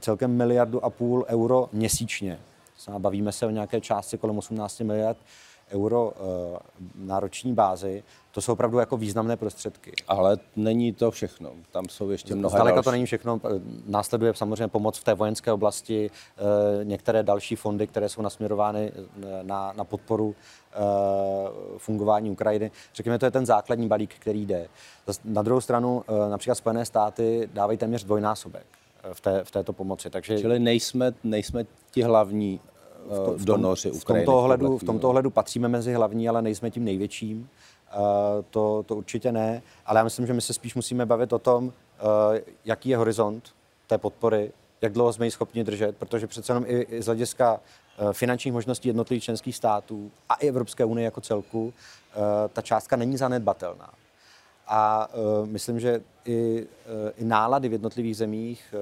celkem 0.00 0.36
miliardu 0.36 0.84
a 0.84 0.90
půl 0.90 1.24
euro 1.28 1.68
měsíčně. 1.72 2.38
Bavíme 2.98 3.32
se 3.32 3.46
o 3.46 3.50
nějaké 3.50 3.80
částce 3.80 4.16
kolem 4.16 4.38
18 4.38 4.80
miliard 4.80 5.18
euro 5.70 6.12
na 6.94 7.20
roční 7.20 7.52
bázi. 7.52 8.04
To 8.34 8.40
jsou 8.40 8.52
opravdu 8.52 8.78
jako 8.78 8.96
významné 8.96 9.36
prostředky. 9.36 9.92
Ale 10.08 10.38
není 10.56 10.92
to 10.92 11.10
všechno. 11.10 11.50
Tam 11.70 11.88
jsou 11.88 12.10
ještě 12.10 12.34
mnohé 12.34 12.50
Zdaleka 12.56 12.74
další. 12.74 12.84
to 12.84 12.90
není 12.90 13.06
všechno. 13.06 13.40
Následuje 13.86 14.34
samozřejmě 14.34 14.68
pomoc 14.68 14.98
v 14.98 15.04
té 15.04 15.14
vojenské 15.14 15.52
oblasti, 15.52 16.10
některé 16.82 17.22
další 17.22 17.56
fondy, 17.56 17.86
které 17.86 18.08
jsou 18.08 18.22
nasměrovány 18.22 18.92
na, 19.42 19.72
na 19.76 19.84
podporu 19.84 20.34
fungování 21.78 22.30
Ukrajiny. 22.30 22.70
Řekněme, 22.94 23.18
to 23.18 23.24
je 23.24 23.30
ten 23.30 23.46
základní 23.46 23.88
balík, 23.88 24.14
který 24.14 24.46
jde. 24.46 24.68
Na 25.24 25.42
druhou 25.42 25.60
stranu 25.60 26.04
například 26.30 26.54
Spojené 26.54 26.84
státy 26.84 27.48
dávají 27.52 27.78
téměř 27.78 28.04
dvojnásobek 28.04 28.66
v, 29.12 29.20
té, 29.20 29.44
v 29.44 29.50
této 29.50 29.72
pomoci. 29.72 30.10
Takže... 30.10 30.40
Čili 30.40 30.58
nejsme, 30.58 31.12
nejsme 31.24 31.64
ti 31.90 32.02
hlavní 32.02 32.60
v, 33.04 33.24
tom, 33.24 33.44
donoři 33.44 33.90
Ukrajiny. 33.90 34.24
V 34.24 34.26
tomto, 34.26 34.38
ohledu, 34.38 34.78
v 34.78 34.84
tomto 34.84 35.08
ohledu 35.08 35.30
patříme 35.30 35.68
mezi 35.68 35.92
hlavní, 35.92 36.28
ale 36.28 36.42
nejsme 36.42 36.70
tím 36.70 36.84
největším. 36.84 37.48
Uh, 37.94 38.44
to, 38.50 38.84
to 38.86 38.96
určitě 38.96 39.32
ne, 39.32 39.62
ale 39.86 40.00
já 40.00 40.04
myslím, 40.04 40.26
že 40.26 40.32
my 40.32 40.40
se 40.40 40.52
spíš 40.52 40.74
musíme 40.74 41.06
bavit 41.06 41.32
o 41.32 41.38
tom, 41.38 41.64
uh, 41.64 41.72
jaký 42.64 42.88
je 42.88 42.96
horizont 42.96 43.54
té 43.86 43.98
podpory, 43.98 44.52
jak 44.80 44.92
dlouho 44.92 45.12
jsme 45.12 45.26
ji 45.26 45.30
schopni 45.30 45.64
držet, 45.64 45.96
protože 45.96 46.26
přece 46.26 46.50
jenom 46.50 46.64
i, 46.66 47.02
z 47.02 47.06
hlediska 47.06 47.60
uh, 48.00 48.12
finančních 48.12 48.54
možností 48.54 48.88
jednotlivých 48.88 49.24
členských 49.24 49.56
států 49.56 50.10
a 50.28 50.34
i 50.34 50.48
Evropské 50.48 50.84
unie 50.84 51.04
jako 51.04 51.20
celku, 51.20 51.72
ta 52.52 52.62
částka 52.62 52.96
není 52.96 53.16
zanedbatelná. 53.16 53.90
A 54.66 55.08
myslím, 55.44 55.80
že 55.80 56.00
i, 56.24 56.66
i 57.16 57.24
nálady 57.24 57.68
v 57.68 57.72
jednotlivých 57.72 58.16
zemích, 58.16 58.74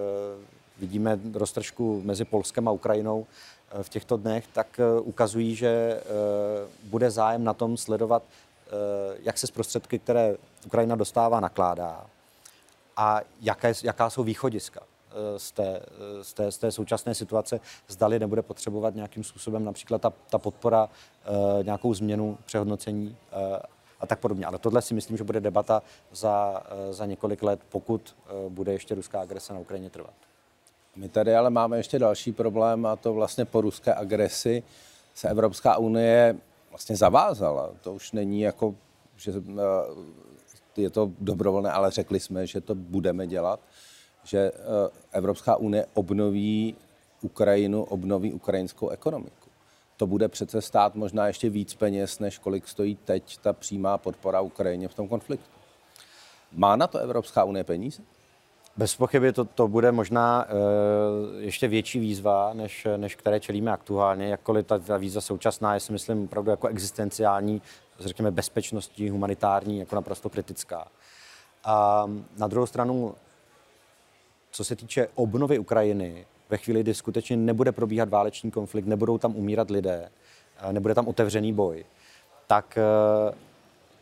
vidíme 0.79 1.19
roztržku 1.35 2.03
mezi 2.05 2.25
Polskem 2.25 2.69
a 2.69 2.71
Ukrajinou, 2.71 3.27
v 3.83 3.89
těchto 3.89 4.17
dnech, 4.17 4.47
tak 4.53 4.81
ukazují, 5.03 5.55
že 5.55 6.01
bude 6.85 7.11
zájem 7.11 7.45
na 7.45 7.55
tom 7.55 7.77
sledovat, 7.77 8.23
jak 9.19 9.39
se 9.39 9.47
z 9.47 9.51
prostředky, 9.51 9.99
které 9.99 10.37
Ukrajina 10.67 10.97
dostává, 10.97 11.41
nakládá 11.41 12.07
a 12.97 13.21
jaké, 13.41 13.73
jaká 13.83 14.11
jsou 14.11 14.23
východiska 14.23 14.81
z 15.37 15.53
té, 15.53 15.81
z, 16.23 16.33
té, 16.33 16.53
z 16.53 16.59
té 16.59 16.73
současné 16.73 17.15
situace, 17.15 17.61
zdali 17.89 18.19
nebude 18.19 18.43
potřebovat 18.43 18.95
nějakým 18.95 19.25
způsobem 19.25 19.65
například 19.65 20.03
ta, 20.03 20.13
ta 20.31 20.39
podpora 20.39 20.89
nějakou 21.63 21.95
změnu, 21.95 22.39
přehodnocení 22.45 23.17
a 24.01 24.07
tak 24.07 24.19
podobně. 24.19 24.47
Ale 24.47 24.59
tohle 24.59 24.83
si 24.83 24.95
myslím, 24.95 25.17
že 25.17 25.25
bude 25.25 25.41
debata 25.41 25.83
za, 26.13 26.63
za 26.91 27.07
několik 27.07 27.43
let, 27.43 27.61
pokud 27.69 28.17
bude 28.49 28.73
ještě 28.73 28.95
ruská 28.95 29.21
agrese 29.21 29.53
na 29.53 29.59
Ukrajině 29.59 29.91
trvat. 29.91 30.15
My 30.97 31.09
tady 31.09 31.35
ale 31.35 31.51
máme 31.51 31.77
ještě 31.77 31.99
další 31.99 32.33
problém 32.33 32.87
a 32.87 32.97
to 32.97 33.15
vlastně 33.15 33.45
po 33.45 33.61
ruské 33.61 33.95
agresi 33.95 34.63
se 35.15 35.29
Evropská 35.29 35.77
unie 35.77 36.37
vlastně 36.73 36.97
zavázala. 36.97 37.71
To 37.83 37.95
už 37.95 38.13
není 38.13 38.41
jako, 38.41 38.75
že 39.17 39.33
eh, 39.37 40.81
je 40.81 40.91
to 40.91 41.13
dobrovolné, 41.21 41.71
ale 41.71 41.91
řekli 41.91 42.21
jsme, 42.21 42.47
že 42.47 42.61
to 42.61 42.75
budeme 42.75 43.27
dělat, 43.27 43.61
že 44.25 44.39
eh, 44.39 44.91
Evropská 45.13 45.57
unie 45.57 45.87
obnoví 45.95 46.77
Ukrajinu, 47.21 47.85
obnoví 47.85 48.33
ukrajinskou 48.33 48.89
ekonomiku. 48.89 49.49
To 49.97 50.07
bude 50.07 50.29
přece 50.29 50.63
stát 50.63 50.95
možná 50.95 51.27
ještě 51.27 51.51
víc 51.51 51.75
peněz, 51.75 52.19
než 52.19 52.39
kolik 52.39 52.69
stojí 52.69 52.95
teď 52.97 53.39
ta 53.39 53.53
přímá 53.53 53.99
podpora 53.99 54.41
Ukrajině 54.41 54.89
v 54.89 54.95
tom 54.95 55.09
konfliktu. 55.09 55.51
Má 56.53 56.77
na 56.77 56.87
to 56.87 56.99
Evropská 56.99 57.45
unie 57.45 57.65
peníze? 57.65 58.03
Bez 58.77 58.97
pochyby 58.97 59.33
to, 59.33 59.45
to 59.45 59.69
bude 59.69 59.93
možná 59.93 60.47
uh, 60.47 61.43
ještě 61.43 61.69
větší 61.69 61.99
výzva, 61.99 62.53
než, 62.55 62.87
než 62.97 63.15
které 63.15 63.41
čelíme 63.41 63.73
aktuálně, 63.73 64.29
jakkoliv 64.29 64.67
ta, 64.67 64.79
ta 64.79 64.97
výzva 64.97 65.21
současná 65.21 65.75
je 65.75 65.81
si 65.81 65.93
myslím 65.93 66.25
opravdu 66.25 66.51
jako 66.51 66.69
existenciální, 66.69 67.63
řekněme 67.99 68.31
bezpečnostní, 68.31 69.11
humanitární, 69.11 69.79
jako 69.79 69.95
naprosto 69.95 70.31
kritická. 70.31 70.89
A 71.65 72.07
na 72.37 72.47
druhou 72.47 72.67
stranu, 72.67 73.15
co 74.51 74.65
se 74.65 74.77
týče 74.77 75.09
obnovy 75.15 75.59
Ukrajiny, 75.59 76.27
ve 76.51 76.57
chvíli, 76.57 76.83
kdy 76.83 76.95
skutečně 76.95 77.37
nebude 77.37 77.73
probíhat 77.73 78.09
válečný 78.09 78.51
konflikt, 78.51 78.87
nebudou 78.87 79.19
tam 79.19 79.37
umírat 79.37 79.71
lidé, 79.71 80.11
nebude 80.73 80.95
tam 80.95 81.09
otevřený 81.09 81.53
boj, 81.53 81.85
tak 82.47 82.79
uh, 83.29 83.35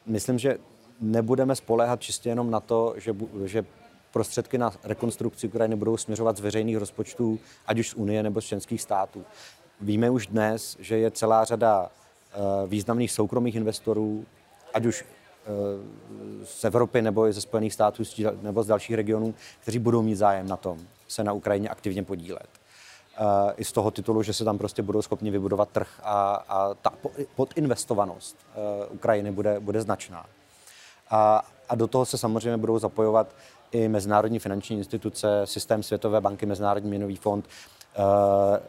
myslím, 0.06 0.38
že 0.38 0.58
nebudeme 1.00 1.56
spoléhat 1.56 2.00
čistě 2.00 2.28
jenom 2.28 2.50
na 2.50 2.60
to, 2.60 2.94
že, 2.96 3.14
že 3.44 3.64
prostředky 4.12 4.58
na 4.58 4.72
rekonstrukci 4.84 5.48
Ukrajiny 5.48 5.76
budou 5.76 5.96
směřovat 5.96 6.36
z 6.36 6.40
veřejných 6.40 6.76
rozpočtů, 6.76 7.38
ať 7.66 7.78
už 7.78 7.88
z 7.88 7.94
Unie 7.94 8.22
nebo 8.22 8.40
z 8.40 8.44
členských 8.44 8.82
států. 8.82 9.24
Víme 9.80 10.10
už 10.10 10.26
dnes, 10.26 10.76
že 10.80 10.98
je 10.98 11.10
celá 11.10 11.44
řada 11.44 11.90
eh, 11.90 12.36
významných 12.66 13.12
soukromých 13.12 13.54
investorů, 13.54 14.24
ať 14.74 14.86
už 14.86 15.04
eh, 15.04 15.46
z 16.44 16.64
Evropy 16.64 17.02
nebo 17.02 17.32
ze 17.32 17.40
Spojených 17.40 17.74
států 17.74 18.02
nebo 18.42 18.62
z 18.62 18.66
dalších 18.66 18.96
regionů, 18.96 19.34
kteří 19.60 19.78
budou 19.78 20.02
mít 20.02 20.14
zájem 20.14 20.48
na 20.48 20.56
tom 20.56 20.78
se 21.08 21.24
na 21.24 21.32
Ukrajině 21.32 21.68
aktivně 21.68 22.02
podílet. 22.02 22.48
Eh, 23.16 23.54
I 23.56 23.64
z 23.64 23.72
toho 23.72 23.90
titulu, 23.90 24.22
že 24.22 24.32
se 24.32 24.44
tam 24.44 24.58
prostě 24.58 24.82
budou 24.82 25.02
schopni 25.02 25.30
vybudovat 25.30 25.68
trh 25.68 26.00
a, 26.02 26.44
a 26.48 26.74
ta 26.74 26.92
podinvestovanost 27.36 28.36
Ukrajiny 28.90 29.32
bude, 29.32 29.60
bude 29.60 29.82
značná. 29.82 30.26
A, 31.10 31.42
a 31.68 31.74
do 31.74 31.86
toho 31.86 32.06
se 32.06 32.18
samozřejmě 32.18 32.56
budou 32.56 32.78
zapojovat 32.78 33.34
i 33.72 33.88
mezinárodní 33.88 34.38
finanční 34.38 34.78
instituce, 34.78 35.42
systém 35.44 35.82
Světové 35.82 36.20
banky, 36.20 36.46
Mezinárodní 36.46 36.88
měnový 36.88 37.16
fond, 37.16 37.48
eh, 37.94 38.00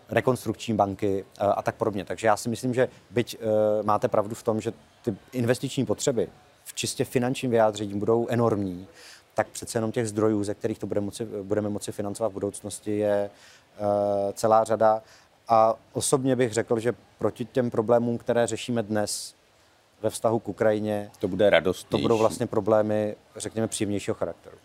rekonstrukční 0.09 0.73
banky 0.73 1.25
eh, 1.39 1.43
a 1.43 1.61
tak 1.61 1.75
podobně. 1.75 2.05
Takže 2.05 2.27
já 2.27 2.37
si 2.37 2.49
myslím, 2.49 2.73
že 2.73 2.89
byť 3.09 3.37
eh, 3.39 3.83
máte 3.83 4.07
pravdu 4.07 4.35
v 4.35 4.43
tom, 4.43 4.61
že 4.61 4.73
ty 5.01 5.15
investiční 5.31 5.85
potřeby 5.85 6.27
v 6.63 6.73
čistě 6.73 7.05
finančním 7.05 7.51
vyjádření 7.51 7.99
budou 7.99 8.27
enormní, 8.29 8.87
tak 9.33 9.47
přece 9.47 9.77
jenom 9.77 9.91
těch 9.91 10.07
zdrojů, 10.07 10.43
ze 10.43 10.53
kterých 10.53 10.79
to 10.79 10.87
bude 10.87 11.01
moci, 11.01 11.25
budeme 11.25 11.69
moci 11.69 11.91
financovat 11.91 12.29
v 12.29 12.33
budoucnosti, 12.33 12.97
je 12.97 13.29
celá 14.33 14.63
řada. 14.63 15.01
A 15.47 15.75
osobně 15.93 16.35
bych 16.35 16.53
řekl, 16.53 16.79
že 16.79 16.93
proti 17.17 17.45
těm 17.45 17.71
problémům, 17.71 18.17
které 18.17 18.47
řešíme 18.47 18.83
dnes 18.83 19.35
ve 20.01 20.09
vztahu 20.09 20.39
k 20.39 20.47
Ukrajině, 20.47 21.11
to 21.19 21.27
bude 21.27 21.49
radost. 21.49 21.87
To 21.89 21.97
budou 21.97 22.17
vlastně 22.17 22.47
problémy, 22.47 23.15
řekněme, 23.35 23.67
příjemnějšího 23.67 24.15
charakteru. 24.15 24.57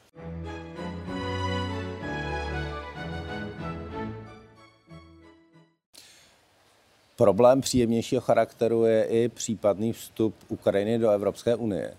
Problém 7.17 7.61
příjemnějšího 7.61 8.21
charakteru 8.21 8.85
je 8.85 9.05
i 9.05 9.29
případný 9.29 9.93
vstup 9.93 10.35
Ukrajiny 10.49 10.99
do 10.99 11.11
Evropské 11.11 11.55
unie. 11.55 11.95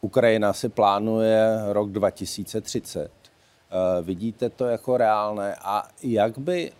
Ukrajina 0.00 0.52
si 0.52 0.68
plánuje 0.68 1.58
rok 1.68 1.90
2030. 1.90 3.10
Eh, 3.10 4.02
vidíte 4.02 4.50
to 4.50 4.64
jako 4.64 4.96
reálné 4.96 5.54
a 5.54 5.88
jak 6.02 6.38
by 6.38 6.72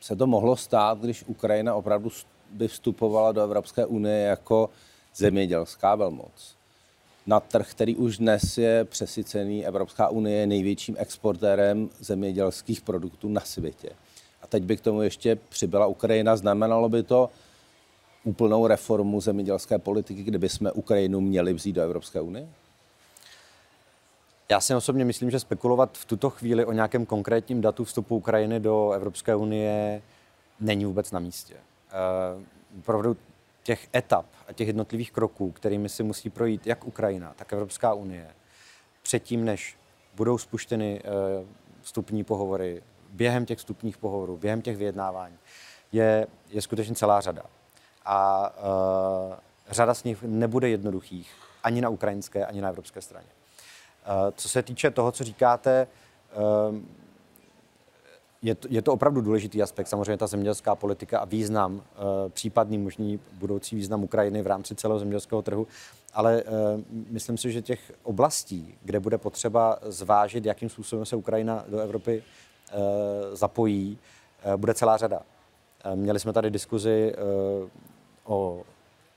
se 0.00 0.16
to 0.16 0.26
mohlo 0.26 0.56
stát, 0.56 0.98
když 0.98 1.24
Ukrajina 1.26 1.74
opravdu 1.74 2.10
by 2.50 2.68
vstupovala 2.68 3.32
do 3.32 3.42
Evropské 3.42 3.86
unie 3.86 4.18
jako 4.18 4.70
zemědělská 5.14 5.94
velmoc? 5.94 6.55
Na 7.26 7.40
trh, 7.40 7.70
který 7.70 7.96
už 7.96 8.18
dnes 8.18 8.58
je 8.58 8.84
přesycený, 8.84 9.66
Evropská 9.66 10.08
unie 10.08 10.36
je 10.36 10.46
největším 10.46 10.96
exportérem 10.98 11.90
zemědělských 12.00 12.80
produktů 12.80 13.28
na 13.28 13.40
světě 13.40 13.90
a 14.46 14.46
teď 14.46 14.62
by 14.62 14.76
k 14.76 14.80
tomu 14.80 15.02
ještě 15.02 15.36
přibyla 15.36 15.86
Ukrajina, 15.86 16.36
znamenalo 16.36 16.88
by 16.88 17.02
to 17.02 17.30
úplnou 18.24 18.66
reformu 18.66 19.20
zemědělské 19.20 19.78
politiky, 19.78 20.22
kdyby 20.22 20.48
jsme 20.48 20.72
Ukrajinu 20.72 21.20
měli 21.20 21.52
vzít 21.52 21.72
do 21.72 21.82
Evropské 21.82 22.20
unie? 22.20 22.48
Já 24.48 24.60
si 24.60 24.74
osobně 24.74 25.04
myslím, 25.04 25.30
že 25.30 25.40
spekulovat 25.40 25.98
v 25.98 26.04
tuto 26.04 26.30
chvíli 26.30 26.64
o 26.64 26.72
nějakém 26.72 27.06
konkrétním 27.06 27.60
datu 27.60 27.84
vstupu 27.84 28.16
Ukrajiny 28.16 28.60
do 28.60 28.92
Evropské 28.92 29.36
unie 29.36 30.02
není 30.60 30.84
vůbec 30.84 31.10
na 31.10 31.20
místě. 31.20 31.54
Uh, 31.54 32.42
opravdu 32.80 33.16
těch 33.66 33.88
etap 33.94 34.26
a 34.48 34.52
těch 34.52 34.66
jednotlivých 34.66 35.12
kroků, 35.12 35.52
kterými 35.52 35.88
si 35.88 36.02
musí 36.02 36.30
projít 36.30 36.66
jak 36.66 36.86
Ukrajina, 36.86 37.34
tak 37.36 37.52
Evropská 37.52 37.94
unie, 37.94 38.30
předtím, 39.02 39.44
než 39.44 39.76
budou 40.14 40.38
spuštěny 40.38 41.02
uh, 41.02 41.46
vstupní 41.82 42.24
pohovory 42.24 42.82
během 43.10 43.46
těch 43.46 43.58
vstupních 43.58 43.98
pohovorů, 43.98 44.36
během 44.36 44.62
těch 44.62 44.76
vyjednávání, 44.76 45.38
je, 45.92 46.26
je 46.48 46.62
skutečně 46.62 46.94
celá 46.94 47.20
řada. 47.20 47.42
A 48.04 48.50
uh, 48.56 49.34
řada 49.70 49.94
z 49.94 50.04
nich 50.04 50.22
nebude 50.22 50.68
jednoduchých 50.68 51.32
ani 51.62 51.80
na 51.80 51.88
ukrajinské, 51.88 52.46
ani 52.46 52.60
na 52.60 52.68
evropské 52.68 53.00
straně. 53.02 53.28
Uh, 53.28 54.30
co 54.36 54.48
se 54.48 54.62
týče 54.62 54.90
toho, 54.90 55.12
co 55.12 55.24
říkáte, 55.24 55.86
uh, 56.70 56.78
je 58.46 58.54
to, 58.54 58.68
je 58.70 58.82
to 58.82 58.92
opravdu 58.92 59.20
důležitý 59.20 59.62
aspekt, 59.62 59.88
samozřejmě 59.88 60.16
ta 60.16 60.26
zemědělská 60.26 60.74
politika 60.74 61.18
a 61.18 61.24
význam, 61.24 61.82
případný 62.28 62.78
možný 62.78 63.20
budoucí 63.32 63.76
význam 63.76 64.04
Ukrajiny 64.04 64.42
v 64.42 64.46
rámci 64.46 64.74
celého 64.74 64.98
zemědělského 64.98 65.42
trhu, 65.42 65.66
ale 66.14 66.42
uh, 66.42 66.50
myslím 67.10 67.38
si, 67.38 67.52
že 67.52 67.62
těch 67.62 67.92
oblastí, 68.02 68.74
kde 68.82 69.00
bude 69.00 69.18
potřeba 69.18 69.78
zvážit, 69.82 70.44
jakým 70.44 70.68
způsobem 70.68 71.06
se 71.06 71.16
Ukrajina 71.16 71.64
do 71.68 71.78
Evropy 71.78 72.22
uh, 72.22 72.80
zapojí, 73.32 73.98
bude 74.56 74.74
celá 74.74 74.96
řada. 74.96 75.22
Měli 75.94 76.20
jsme 76.20 76.32
tady 76.32 76.50
diskuzi 76.50 77.14
o 78.24 78.62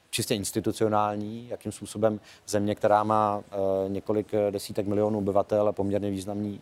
čistě 0.10 0.36
institucionální, 0.36 1.48
jakým 1.50 1.72
způsobem 1.72 2.20
země, 2.48 2.76
která 2.76 3.04
má 3.04 3.44
několik 3.88 4.32
desítek 4.50 4.88
milionů 4.88 5.18
obyvatel 5.18 5.68
a 5.68 5.72
poměrně 5.72 6.12
významný, 6.12 6.62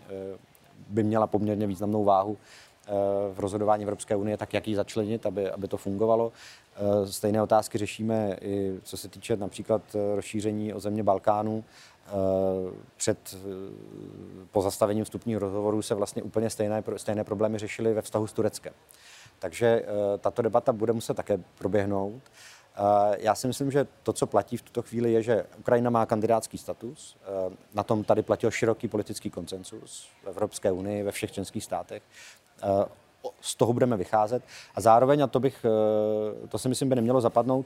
by 0.89 1.03
měla 1.03 1.27
poměrně 1.27 1.67
významnou 1.67 2.03
váhu 2.03 2.31
uh, 2.31 2.37
v 3.33 3.39
rozhodování 3.39 3.83
Evropské 3.83 4.15
unie, 4.15 4.37
tak 4.37 4.53
jak 4.53 4.67
ji 4.67 4.75
začlenit, 4.75 5.25
aby, 5.25 5.51
aby 5.51 5.67
to 5.67 5.77
fungovalo. 5.77 6.25
Uh, 6.27 7.05
stejné 7.05 7.41
otázky 7.41 7.77
řešíme 7.77 8.37
i 8.41 8.79
co 8.83 8.97
se 8.97 9.07
týče 9.07 9.37
například 9.37 9.81
rozšíření 10.15 10.73
o 10.73 10.79
země 10.79 11.03
Balkánu. 11.03 11.63
Před 12.97 13.37
pozastavením 14.51 15.03
vstupních 15.03 15.37
rozhovorů 15.37 15.81
se 15.81 15.95
vlastně 15.95 16.23
úplně 16.23 16.49
stejné, 16.49 16.83
stejné 16.97 17.23
problémy 17.23 17.57
řešily 17.57 17.93
ve 17.93 18.01
vztahu 18.01 18.27
s 18.27 18.33
Tureckem. 18.33 18.73
Takže 19.39 19.85
tato 20.19 20.41
debata 20.41 20.73
bude 20.73 20.93
muset 20.93 21.13
také 21.13 21.39
proběhnout. 21.57 22.21
Já 23.17 23.35
si 23.35 23.47
myslím, 23.47 23.71
že 23.71 23.87
to, 24.03 24.13
co 24.13 24.27
platí 24.27 24.57
v 24.57 24.61
tuto 24.61 24.81
chvíli, 24.81 25.13
je, 25.13 25.23
že 25.23 25.45
Ukrajina 25.59 25.89
má 25.89 26.05
kandidátský 26.05 26.57
status. 26.57 27.17
Na 27.73 27.83
tom 27.83 28.03
tady 28.03 28.21
platil 28.21 28.51
široký 28.51 28.87
politický 28.87 29.29
koncensus 29.29 30.07
v 30.23 30.27
Evropské 30.27 30.71
unii, 30.71 31.03
ve 31.03 31.11
všech 31.11 31.31
členských 31.31 31.63
státech. 31.63 32.03
Z 33.41 33.55
toho 33.55 33.73
budeme 33.73 33.97
vycházet. 33.97 34.43
A 34.75 34.81
zároveň, 34.81 35.23
a 35.23 35.27
to, 35.27 35.39
bych, 35.39 35.65
to 36.49 36.57
si 36.57 36.69
myslím, 36.69 36.89
by 36.89 36.95
nemělo 36.95 37.21
zapadnout, 37.21 37.65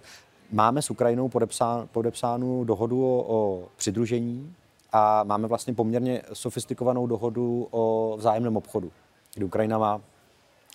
máme 0.52 0.82
s 0.82 0.90
Ukrajinou 0.90 1.30
podepsán, 1.30 1.88
podepsánu 1.92 2.64
dohodu 2.64 3.06
o, 3.06 3.26
o 3.28 3.68
přidružení 3.76 4.56
a 4.92 5.24
máme 5.24 5.48
vlastně 5.48 5.74
poměrně 5.74 6.22
sofistikovanou 6.34 7.08
dohodu 7.08 7.68
o 7.72 8.16
vzájemném 8.18 8.58
obchodu, 8.58 8.92
kdy 9.36 9.46
Ukrajina 9.46 9.78
má 9.78 10.02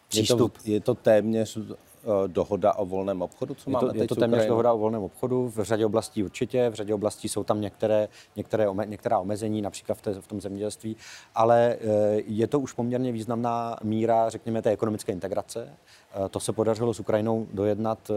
přístup. 0.09 0.57
Je 0.57 0.62
to, 0.62 0.70
je 0.70 0.81
to 0.81 0.94
téměř 0.94 1.59
Eh, 1.59 1.77
dohoda 2.27 2.73
o 2.73 2.87
volném 2.87 3.23
obchodu, 3.23 3.55
co 3.55 3.71
je 3.71 3.73
máme 3.73 3.87
to, 3.87 3.92
teď 3.92 4.01
Je 4.01 4.09
to 4.09 4.14
téměř 4.14 4.47
dohoda 4.47 4.73
o 4.73 4.79
volném 4.79 5.03
obchodu, 5.03 5.49
v 5.49 5.62
řadě 5.62 5.87
oblastí 5.87 6.25
určitě, 6.25 6.71
v 6.71 6.75
řadě 6.75 6.95
oblastí 6.95 7.29
jsou 7.29 7.45
tam 7.45 7.61
některé, 7.61 8.09
některé 8.37 8.66
některá 8.87 9.19
omezení, 9.19 9.62
například 9.62 9.95
v, 9.99 10.03
té, 10.03 10.21
v 10.21 10.27
tom 10.27 10.40
zemědělství, 10.40 10.97
ale 11.35 11.77
eh, 11.81 12.23
je 12.27 12.47
to 12.47 12.61
už 12.61 12.73
poměrně 12.73 13.12
významná 13.12 13.77
míra, 13.83 14.29
řekněme, 14.31 14.62
té 14.62 14.71
ekonomické 14.71 15.12
integrace. 15.12 15.69
Eh, 15.69 16.29
to 16.29 16.40
se 16.40 16.53
podařilo 16.53 16.95
s 16.95 17.01
Ukrajinou 17.01 17.47
dojednat 17.53 18.11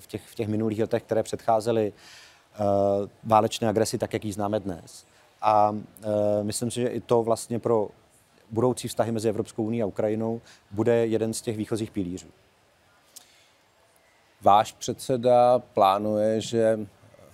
v 0.00 0.06
těch, 0.06 0.26
v 0.26 0.34
těch 0.34 0.48
minulých 0.48 0.80
letech, 0.80 1.02
které 1.02 1.22
předcházely 1.22 1.92
válečné 3.24 3.68
agresi, 3.68 3.98
tak 3.98 4.12
jak 4.12 4.24
ji 4.24 4.32
známe 4.32 4.60
dnes. 4.60 5.04
A 5.42 5.76
myslím 6.42 6.70
si, 6.70 6.80
že 6.80 6.88
i 6.88 7.00
to 7.00 7.22
vlastně 7.22 7.58
pro 7.58 7.88
budoucí 8.50 8.88
vztahy 8.88 9.12
mezi 9.12 9.28
Evropskou 9.28 9.64
unii 9.64 9.82
a 9.82 9.86
Ukrajinou 9.86 10.40
bude 10.70 11.06
jeden 11.06 11.34
z 11.34 11.42
těch 11.42 11.56
výchozích 11.56 11.90
pilířů. 11.90 12.28
Váš 14.46 14.72
předseda 14.72 15.58
plánuje, 15.58 16.40
že 16.40 16.78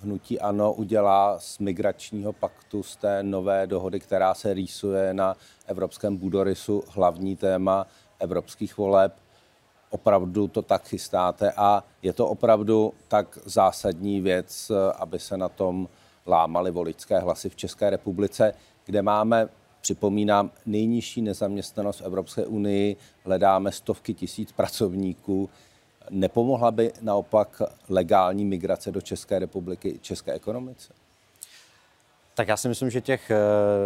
hnutí 0.02 0.40
ANO 0.40 0.72
udělá 0.72 1.38
z 1.38 1.58
migračního 1.58 2.32
paktu, 2.32 2.82
z 2.82 2.96
té 2.96 3.22
nové 3.22 3.66
dohody, 3.66 4.00
která 4.00 4.34
se 4.34 4.54
rýsuje 4.54 5.14
na 5.14 5.36
evropském 5.66 6.16
budorysu, 6.16 6.84
hlavní 6.88 7.36
téma 7.36 7.86
evropských 8.18 8.76
voleb. 8.76 9.14
Opravdu 9.90 10.48
to 10.48 10.62
tak 10.62 10.88
chystáte 10.88 11.52
a 11.56 11.84
je 12.02 12.12
to 12.12 12.28
opravdu 12.28 12.92
tak 13.08 13.38
zásadní 13.44 14.20
věc, 14.20 14.72
aby 14.98 15.18
se 15.18 15.36
na 15.36 15.48
tom 15.48 15.88
lámaly 16.26 16.70
voličské 16.70 17.18
hlasy 17.18 17.48
v 17.48 17.56
České 17.56 17.90
republice, 17.90 18.54
kde 18.84 19.02
máme 19.02 19.48
Připomínám, 19.80 20.50
nejnižší 20.66 21.22
nezaměstnanost 21.22 22.00
v 22.00 22.04
Evropské 22.04 22.46
unii, 22.46 22.96
hledáme 23.24 23.72
stovky 23.72 24.14
tisíc 24.14 24.52
pracovníků. 24.52 25.50
Nepomohla 26.10 26.70
by 26.70 26.92
naopak 27.00 27.62
legální 27.88 28.44
migrace 28.44 28.92
do 28.92 29.00
České 29.00 29.38
republiky 29.38 29.98
české 30.02 30.32
ekonomice? 30.32 30.92
Tak 32.34 32.48
já 32.48 32.56
si 32.56 32.68
myslím, 32.68 32.90
že 32.90 33.00
těch 33.00 33.30
eh, 33.30 33.36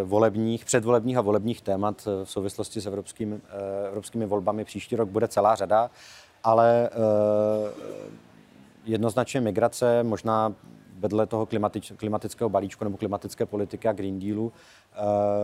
volebních, 0.04 0.64
předvolebních 0.64 1.16
a 1.16 1.20
volebních 1.20 1.60
témat 1.60 2.08
eh, 2.08 2.24
v 2.24 2.30
souvislosti 2.30 2.80
s 2.80 2.86
evropskými, 2.86 3.36
eh, 3.36 3.88
evropskými 3.88 4.26
volbami 4.26 4.64
příští 4.64 4.96
rok 4.96 5.08
bude 5.08 5.28
celá 5.28 5.54
řada, 5.54 5.90
ale 6.44 6.90
jednoznačně 8.84 9.40
migrace, 9.40 10.02
možná 10.02 10.54
vedle 10.98 11.26
toho 11.26 11.46
klimatič, 11.46 11.92
klimatického 11.96 12.50
balíčku 12.50 12.84
nebo 12.84 12.96
klimatické 12.96 13.46
politiky 13.46 13.88
a 13.88 13.92
Green 13.92 14.18
Dealu 14.18 14.52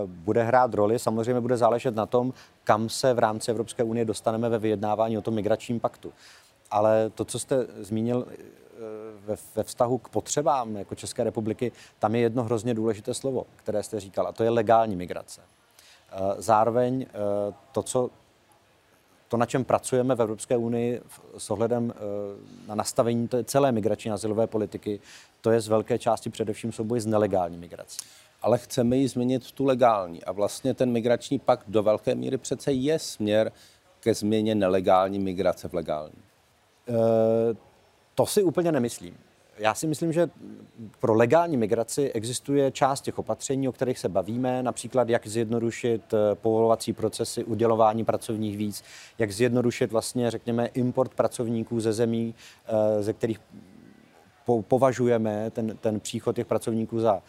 bude 0.06 0.42
hrát 0.42 0.74
roli. 0.74 0.98
Samozřejmě 0.98 1.40
bude 1.40 1.56
záležet 1.56 1.94
na 1.94 2.06
tom, 2.06 2.32
kam 2.64 2.88
se 2.88 3.14
v 3.14 3.18
rámci 3.18 3.50
Evropské 3.50 3.82
unie 3.82 4.04
dostaneme 4.04 4.48
ve 4.48 4.58
vyjednávání 4.58 5.18
o 5.18 5.22
tom 5.22 5.34
migračním 5.34 5.80
paktu 5.80 6.12
ale 6.72 7.10
to, 7.10 7.24
co 7.24 7.38
jste 7.38 7.66
zmínil 7.80 8.26
eh, 8.28 8.36
ve, 9.24 9.36
ve 9.56 9.62
vztahu 9.62 9.98
k 9.98 10.08
potřebám 10.08 10.76
jako 10.76 10.94
České 10.94 11.24
republiky, 11.24 11.72
tam 11.98 12.14
je 12.14 12.20
jedno 12.20 12.42
hrozně 12.42 12.74
důležité 12.74 13.14
slovo, 13.14 13.46
které 13.56 13.82
jste 13.82 14.00
říkal, 14.00 14.26
a 14.26 14.32
to 14.32 14.44
je 14.44 14.50
legální 14.50 14.96
migrace. 14.96 15.40
Eh, 15.40 16.16
zároveň 16.38 17.06
eh, 17.08 17.54
to, 17.72 17.82
co 17.82 18.10
to, 19.28 19.36
na 19.36 19.46
čem 19.46 19.64
pracujeme 19.64 20.14
v 20.14 20.22
Evropské 20.22 20.56
unii 20.56 21.02
s 21.38 21.50
ohledem 21.50 21.92
na 22.68 22.74
nastavení 22.74 23.28
celé 23.44 23.72
migrační 23.72 24.10
azylové 24.10 24.46
politiky, 24.46 25.00
to 25.40 25.50
je 25.50 25.60
z 25.60 25.68
velké 25.68 25.98
části 25.98 26.30
především 26.30 26.72
souboj 26.72 27.00
s 27.00 27.06
nelegální 27.06 27.56
migrací. 27.56 27.98
Ale 28.42 28.58
chceme 28.58 28.96
ji 28.96 29.08
změnit 29.08 29.52
tu 29.52 29.64
legální. 29.64 30.24
A 30.24 30.32
vlastně 30.32 30.74
ten 30.74 30.92
migrační 30.92 31.38
pakt 31.38 31.64
do 31.68 31.82
velké 31.82 32.14
míry 32.14 32.38
přece 32.38 32.72
je 32.72 32.98
směr 32.98 33.52
ke 34.00 34.14
změně 34.14 34.54
nelegální 34.54 35.18
migrace 35.18 35.68
v 35.68 35.74
legální. 35.74 36.31
Eh, 36.88 37.54
to 38.14 38.26
si 38.26 38.42
úplně 38.42 38.72
nemyslím. 38.72 39.16
Já 39.58 39.74
si 39.74 39.86
myslím, 39.86 40.12
že 40.12 40.30
pro 41.00 41.14
legální 41.14 41.56
migraci 41.56 42.12
existuje 42.12 42.70
část 42.70 43.00
těch 43.00 43.18
opatření, 43.18 43.68
o 43.68 43.72
kterých 43.72 43.98
se 43.98 44.08
bavíme, 44.08 44.62
například 44.62 45.08
jak 45.08 45.26
zjednodušit 45.26 46.14
eh, 46.14 46.34
povolovací 46.34 46.92
procesy, 46.92 47.44
udělování 47.44 48.04
pracovních 48.04 48.56
víc, 48.56 48.84
jak 49.18 49.32
zjednodušit 49.32 49.92
vlastně, 49.92 50.30
řekněme, 50.30 50.66
import 50.66 51.14
pracovníků 51.14 51.80
ze 51.80 51.92
zemí, 51.92 52.34
eh, 52.66 53.02
ze 53.02 53.12
kterých 53.12 53.40
považujeme 54.68 55.50
ten, 55.50 55.76
ten 55.76 56.00
příchod 56.00 56.36
těch 56.36 56.46
pracovníků 56.46 57.00
za 57.00 57.22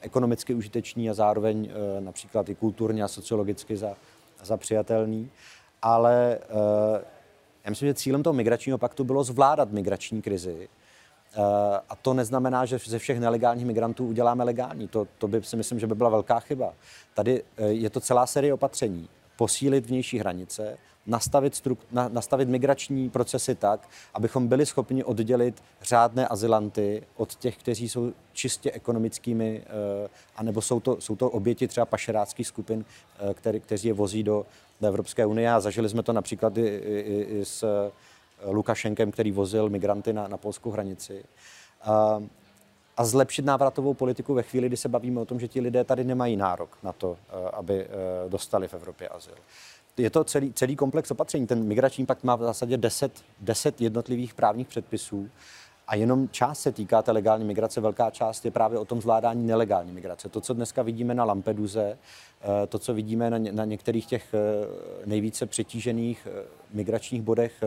ekonomicky 0.00 0.54
užitečný 0.54 1.10
a 1.10 1.14
zároveň 1.14 1.70
například 2.00 2.48
i 2.48 2.54
kulturně 2.54 3.02
a 3.02 3.08
sociologicky 3.08 3.76
za, 3.76 3.96
za 4.44 4.56
přijatelný. 4.56 5.30
Ale 5.82 6.38
já 7.64 7.70
myslím, 7.70 7.88
že 7.88 7.94
cílem 7.94 8.22
toho 8.22 8.34
migračního 8.34 8.78
paktu 8.78 9.04
bylo 9.04 9.24
zvládat 9.24 9.72
migrační 9.72 10.22
krizi. 10.22 10.68
Eh, 11.34 11.80
a 11.88 11.96
to 11.96 12.14
neznamená, 12.14 12.64
že 12.64 12.78
ze 12.86 12.98
všech 12.98 13.20
nelegálních 13.20 13.66
migrantů 13.66 14.06
uděláme 14.06 14.44
legální. 14.44 14.88
To, 14.88 15.06
to 15.18 15.28
by 15.28 15.42
si 15.42 15.56
myslím, 15.56 15.78
že 15.78 15.86
by 15.86 15.94
byla 15.94 16.10
velká 16.10 16.40
chyba. 16.40 16.72
Tady 17.14 17.42
eh, 17.56 17.66
je 17.66 17.90
to 17.90 18.00
celá 18.00 18.26
série 18.26 18.54
opatření. 18.54 19.08
Posílit 19.36 19.86
vnější 19.86 20.18
hranice, 20.18 20.78
nastavit, 21.06 21.54
struk, 21.54 21.78
na, 21.92 22.08
nastavit 22.08 22.48
migrační 22.48 23.10
procesy 23.10 23.54
tak, 23.54 23.88
abychom 24.14 24.48
byli 24.48 24.66
schopni 24.66 25.04
oddělit 25.04 25.62
řádné 25.82 26.28
azylanty 26.28 27.02
od 27.16 27.34
těch, 27.34 27.56
kteří 27.56 27.88
jsou 27.88 28.12
čistě 28.32 28.70
ekonomickými, 28.70 29.62
uh, 30.02 30.08
anebo 30.36 30.62
jsou 30.62 30.80
to, 30.80 31.00
jsou 31.00 31.16
to 31.16 31.30
oběti 31.30 31.68
třeba 31.68 31.86
pašeráckých 31.86 32.46
skupin, 32.46 32.84
který, 33.34 33.60
kteří 33.60 33.88
je 33.88 33.94
vozí 33.94 34.22
do, 34.22 34.46
do 34.80 34.88
Evropské 34.88 35.26
unie 35.26 35.52
a 35.52 35.60
zažili 35.60 35.88
jsme 35.88 36.02
to 36.02 36.12
například 36.12 36.58
i, 36.58 36.60
i, 36.66 37.26
i 37.38 37.44
s 37.44 37.62
uh, 37.62 38.52
Lukašenkem, 38.52 39.10
který 39.10 39.32
vozil 39.32 39.68
migranty 39.68 40.12
na, 40.12 40.28
na 40.28 40.36
polskou 40.36 40.70
hranici. 40.70 41.24
Uh, 41.88 42.22
a 42.96 43.04
zlepšit 43.04 43.44
návratovou 43.44 43.94
politiku 43.94 44.34
ve 44.34 44.42
chvíli, 44.42 44.66
kdy 44.66 44.76
se 44.76 44.88
bavíme 44.88 45.20
o 45.20 45.24
tom, 45.24 45.40
že 45.40 45.48
ti 45.48 45.60
lidé 45.60 45.84
tady 45.84 46.04
nemají 46.04 46.36
nárok 46.36 46.78
na 46.82 46.92
to, 46.92 47.16
aby 47.52 47.86
dostali 48.28 48.68
v 48.68 48.74
Evropě 48.74 49.08
azyl 49.08 49.34
je 50.00 50.10
to 50.10 50.24
celý, 50.24 50.52
celý 50.52 50.76
komplex 50.76 51.10
opatření. 51.10 51.46
Ten 51.46 51.64
migrační 51.64 52.06
pakt 52.06 52.24
má 52.24 52.36
v 52.36 52.42
zásadě 52.42 52.76
10, 52.76 53.12
10 53.40 53.80
jednotlivých 53.80 54.34
právních 54.34 54.68
předpisů 54.68 55.30
a 55.90 55.94
jenom 55.96 56.28
část 56.28 56.60
se 56.60 56.72
týká 56.72 57.02
té 57.02 57.12
legální 57.12 57.44
migrace, 57.44 57.80
velká 57.80 58.10
část 58.10 58.44
je 58.44 58.50
právě 58.50 58.78
o 58.78 58.84
tom 58.84 59.00
zvládání 59.00 59.46
nelegální 59.46 59.92
migrace. 59.92 60.28
To, 60.28 60.40
co 60.40 60.54
dneska 60.54 60.82
vidíme 60.82 61.14
na 61.14 61.24
Lampeduze, 61.24 61.98
eh, 62.40 62.66
to, 62.66 62.78
co 62.78 62.94
vidíme 62.94 63.30
na, 63.30 63.38
na 63.52 63.64
některých 63.64 64.06
těch 64.06 64.34
eh, 64.34 64.38
nejvíce 65.06 65.46
přetížených 65.46 66.28
eh, 66.30 66.44
migračních 66.72 67.22
bodech 67.22 67.64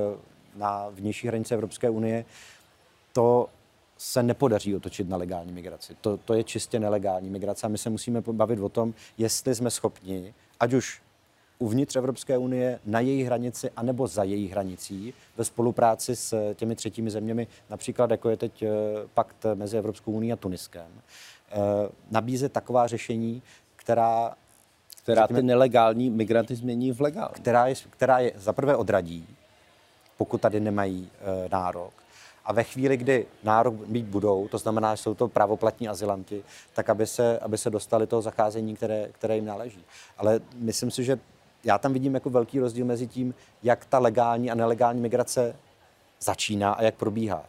na 0.56 0.90
vnější 0.90 1.28
hranice 1.28 1.54
Evropské 1.54 1.90
unie, 1.90 2.26
to 3.14 3.50
se 3.98 4.24
nepodaří 4.24 4.76
otočit 4.76 5.10
na 5.10 5.18
legální 5.18 5.52
migraci. 5.52 5.96
To, 6.02 6.18
to 6.18 6.34
je 6.34 6.44
čistě 6.44 6.80
nelegální 6.80 7.30
migrace 7.30 7.68
a 7.68 7.70
my 7.70 7.78
se 7.78 7.90
musíme 7.90 8.22
bavit 8.22 8.60
o 8.60 8.70
tom, 8.70 8.94
jestli 9.18 9.56
jsme 9.56 9.72
schopni, 9.72 10.34
ať 10.60 10.74
už 10.74 11.02
uvnitř 11.64 11.96
Evropské 11.96 12.38
unie, 12.38 12.80
na 12.86 13.00
její 13.00 13.24
hranici, 13.24 13.70
anebo 13.76 14.08
za 14.08 14.24
její 14.24 14.48
hranicí, 14.48 15.14
ve 15.38 15.44
spolupráci 15.44 16.16
s 16.16 16.54
těmi 16.54 16.76
třetími 16.76 17.12
zeměmi, 17.12 17.48
například 17.70 18.12
jako 18.12 18.30
je 18.30 18.38
teď 18.38 18.64
pakt 19.14 19.46
mezi 19.54 19.78
Evropskou 19.78 20.12
unii 20.12 20.34
a 20.34 20.36
Tuniskem, 20.36 20.88
nabízet 22.12 22.52
taková 22.52 22.88
řešení, 22.88 23.42
která 23.76 24.36
která 25.04 25.28
ty 25.28 25.44
nelegální 25.44 26.10
migranty 26.10 26.56
změní 26.56 26.92
v 26.92 27.02
legální. 27.02 27.34
Která 27.34 27.68
je, 27.68 27.76
která 27.90 28.20
je 28.20 28.32
zaprvé 28.36 28.76
odradí, 28.76 29.28
pokud 30.18 30.42
tady 30.42 30.60
nemají 30.60 31.10
e, 31.46 31.50
nárok. 31.50 31.94
A 32.46 32.54
ve 32.54 32.64
chvíli, 32.64 32.98
kdy 32.98 33.26
nárok 33.44 33.88
mít 33.88 34.06
budou, 34.06 34.48
to 34.48 34.58
znamená, 34.58 34.96
že 34.96 35.02
jsou 35.02 35.14
to 35.14 35.28
právoplatní 35.28 35.88
azylanti, 35.88 36.44
tak 36.74 36.90
aby 36.90 37.08
se, 37.08 37.40
aby 37.40 37.58
se 37.58 37.70
dostali 37.70 38.08
toho 38.08 38.22
zacházení, 38.22 38.76
které, 38.76 39.10
které 39.12 39.36
jim 39.36 39.46
náleží. 39.46 39.84
Ale 40.18 40.40
myslím 40.56 40.92
si, 40.92 41.04
že 41.04 41.20
já 41.64 41.78
tam 41.78 41.94
vidím 41.94 42.14
jako 42.14 42.30
velký 42.30 42.60
rozdíl 42.60 42.86
mezi 42.86 43.08
tím, 43.08 43.34
jak 43.64 43.86
ta 43.86 44.00
legální 44.00 44.52
a 44.52 44.56
nelegální 44.56 45.02
migrace 45.02 45.56
začíná 46.22 46.74
a 46.74 46.84
jak 46.84 46.96
probíhá. 46.96 47.44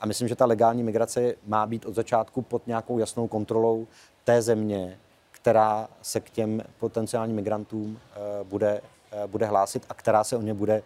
A 0.00 0.06
myslím, 0.06 0.28
že 0.28 0.36
ta 0.36 0.46
legální 0.46 0.82
migrace 0.82 1.34
má 1.46 1.66
být 1.66 1.86
od 1.86 1.94
začátku 1.94 2.42
pod 2.42 2.66
nějakou 2.66 2.98
jasnou 2.98 3.28
kontrolou 3.28 3.86
té 4.24 4.42
země, 4.42 4.98
která 5.30 5.88
se 6.02 6.20
k 6.20 6.30
těm 6.30 6.62
potenciálním 6.78 7.36
migrantům 7.36 7.98
eh, 8.00 8.44
bude, 8.44 8.80
eh, 9.12 9.26
bude 9.26 9.46
hlásit 9.46 9.86
a 9.88 9.94
která 9.94 10.24
se 10.24 10.36
o 10.36 10.42
ně 10.42 10.54
bude 10.54 10.74
eh, 10.74 10.82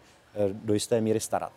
do 0.53 0.75
jisté 0.75 1.01
míry 1.01 1.21
starat. 1.21 1.53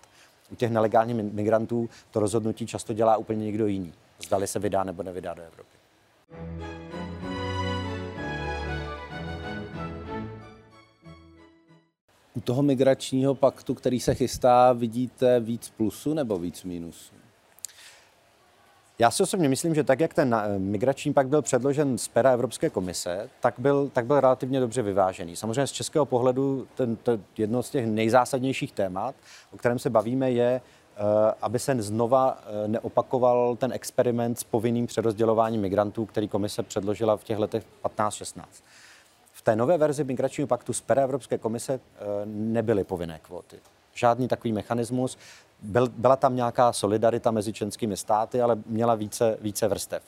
U 0.51 0.55
těch 0.55 0.71
nelegálních 0.71 1.15
migrantů 1.15 1.89
to 2.11 2.19
rozhodnutí 2.19 2.67
často 2.67 2.93
dělá 2.93 3.17
úplně 3.17 3.45
někdo 3.45 3.67
jiný. 3.67 3.93
Zdali 4.25 4.47
se 4.47 4.59
vydá 4.59 4.83
nebo 4.83 5.03
nevydá 5.03 5.33
do 5.33 5.41
Evropy. 5.41 5.77
U 12.35 12.41
toho 12.41 12.61
migračního 12.61 13.35
paktu, 13.35 13.73
který 13.73 13.99
se 13.99 14.15
chystá, 14.15 14.73
vidíte 14.73 15.39
víc 15.39 15.69
plusu 15.69 16.13
nebo 16.13 16.37
víc 16.37 16.63
mínusu? 16.63 17.13
Já 18.99 19.11
si 19.11 19.23
osobně 19.23 19.49
myslím, 19.49 19.75
že 19.75 19.83
tak, 19.83 19.99
jak 19.99 20.13
ten 20.13 20.33
eh, 20.33 20.59
migrační 20.59 21.13
pakt 21.13 21.27
byl 21.27 21.41
předložen 21.41 21.97
z 21.97 22.07
pera 22.07 22.31
Evropské 22.31 22.69
komise, 22.69 23.29
tak 23.39 23.53
byl, 23.57 23.89
tak 23.93 24.05
byl 24.05 24.19
relativně 24.19 24.59
dobře 24.59 24.81
vyvážený. 24.81 25.35
Samozřejmě 25.35 25.67
z 25.67 25.71
českého 25.71 26.05
pohledu 26.05 26.67
ten, 26.75 26.95
to 26.95 27.19
jedno 27.37 27.63
z 27.63 27.69
těch 27.69 27.87
nejzásadnějších 27.87 28.71
témat, 28.71 29.15
o 29.51 29.57
kterém 29.57 29.79
se 29.79 29.89
bavíme, 29.89 30.31
je, 30.31 30.61
eh, 30.61 31.01
aby 31.41 31.59
se 31.59 31.81
znova 31.81 32.43
eh, 32.45 32.67
neopakoval 32.67 33.55
ten 33.55 33.73
experiment 33.73 34.39
s 34.39 34.43
povinným 34.43 34.87
přerozdělováním 34.87 35.61
migrantů, 35.61 36.05
který 36.05 36.27
komise 36.27 36.63
předložila 36.63 37.17
v 37.17 37.23
těch 37.23 37.37
letech 37.37 37.63
15-16. 37.83 38.43
Té 39.43 39.55
nové 39.55 39.77
verzi 39.77 40.03
migračního 40.03 40.47
paktu 40.47 40.73
z 40.73 40.81
pera 40.81 41.03
Evropské 41.03 41.37
komise 41.37 41.79
nebyly 42.25 42.83
povinné 42.83 43.19
kvóty 43.19 43.59
žádný 43.93 44.27
takový 44.27 44.53
mechanismus. 44.53 45.17
Byl, 45.61 45.89
byla 45.97 46.15
tam 46.15 46.35
nějaká 46.35 46.73
solidarita 46.73 47.31
mezi 47.31 47.53
členskými 47.53 47.97
státy, 47.97 48.41
ale 48.41 48.57
měla 48.65 48.95
více, 48.95 49.37
více 49.41 49.67
vrstev. 49.67 50.03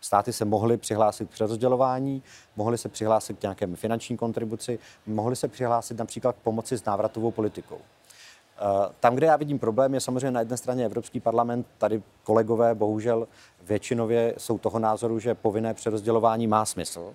Státy 0.00 0.32
se 0.32 0.44
mohly 0.44 0.76
přihlásit 0.76 1.28
k 1.28 1.32
přerozdělování, 1.32 2.22
mohly 2.56 2.78
se 2.78 2.88
přihlásit 2.88 3.38
k 3.38 3.42
nějakému 3.42 3.76
finanční 3.76 4.16
kontribuci, 4.16 4.78
mohly 5.06 5.36
se 5.36 5.48
přihlásit 5.48 5.98
například 5.98 6.36
k 6.36 6.38
pomoci 6.38 6.78
s 6.78 6.84
návratovou 6.84 7.30
politikou. 7.30 7.78
Eh, 7.78 8.92
tam, 9.00 9.14
kde 9.14 9.26
já 9.26 9.36
vidím 9.36 9.58
problém, 9.58 9.94
je 9.94 10.00
samozřejmě 10.00 10.30
na 10.30 10.40
jedné 10.40 10.56
straně 10.56 10.84
Evropský 10.84 11.20
parlament. 11.20 11.66
Tady 11.78 12.02
kolegové 12.24 12.74
bohužel 12.74 13.28
většinově 13.62 14.34
jsou 14.38 14.58
toho 14.58 14.78
názoru, 14.78 15.18
že 15.18 15.34
povinné 15.34 15.74
přerozdělování 15.74 16.46
má 16.46 16.64
smysl. 16.64 17.12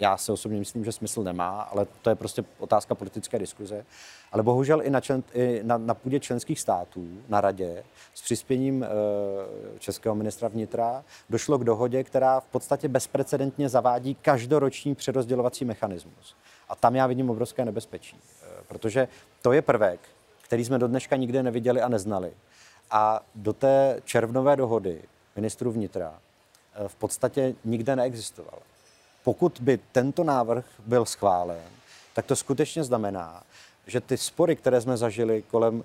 Já 0.00 0.16
se 0.16 0.32
osobně 0.32 0.58
myslím, 0.58 0.84
že 0.84 0.92
smysl 0.92 1.22
nemá, 1.22 1.60
ale 1.62 1.86
to 2.02 2.10
je 2.10 2.16
prostě 2.16 2.44
otázka 2.58 2.94
politické 2.94 3.38
diskuze. 3.38 3.84
Ale 4.32 4.42
bohužel 4.42 4.82
i 4.82 4.90
na, 4.90 5.00
člen, 5.00 5.22
i 5.34 5.60
na, 5.62 5.78
na 5.78 5.94
půdě 5.94 6.20
členských 6.20 6.60
států, 6.60 7.08
na 7.28 7.40
radě, 7.40 7.84
s 8.14 8.22
přispěním 8.22 8.84
e, 8.84 8.88
českého 9.78 10.14
ministra 10.14 10.48
vnitra, 10.48 11.04
došlo 11.30 11.58
k 11.58 11.64
dohodě, 11.64 12.04
která 12.04 12.40
v 12.40 12.46
podstatě 12.46 12.88
bezprecedentně 12.88 13.68
zavádí 13.68 14.14
každoroční 14.14 14.94
přerozdělovací 14.94 15.64
mechanismus. 15.64 16.36
A 16.68 16.76
tam 16.76 16.96
já 16.96 17.06
vidím 17.06 17.30
obrovské 17.30 17.64
nebezpečí, 17.64 18.16
e, 18.16 18.64
protože 18.68 19.08
to 19.42 19.52
je 19.52 19.62
prvek, 19.62 20.00
který 20.42 20.64
jsme 20.64 20.78
do 20.78 20.88
dneška 20.88 21.16
nikde 21.16 21.42
neviděli 21.42 21.82
a 21.82 21.88
neznali. 21.88 22.32
A 22.90 23.20
do 23.34 23.52
té 23.52 24.00
červnové 24.04 24.56
dohody 24.56 25.02
ministru 25.36 25.72
vnitra 25.72 26.18
e, 26.74 26.88
v 26.88 26.94
podstatě 26.94 27.54
nikde 27.64 27.96
neexistoval. 27.96 28.58
Pokud 29.26 29.58
by 29.60 29.78
tento 29.92 30.24
návrh 30.24 30.64
byl 30.86 31.04
schválen, 31.04 31.62
tak 32.14 32.26
to 32.26 32.36
skutečně 32.36 32.84
znamená, 32.84 33.42
že 33.86 34.00
ty 34.00 34.16
spory, 34.16 34.56
které 34.56 34.80
jsme 34.80 34.96
zažili 34.96 35.42
kolem 35.50 35.74
uh, 35.74 35.82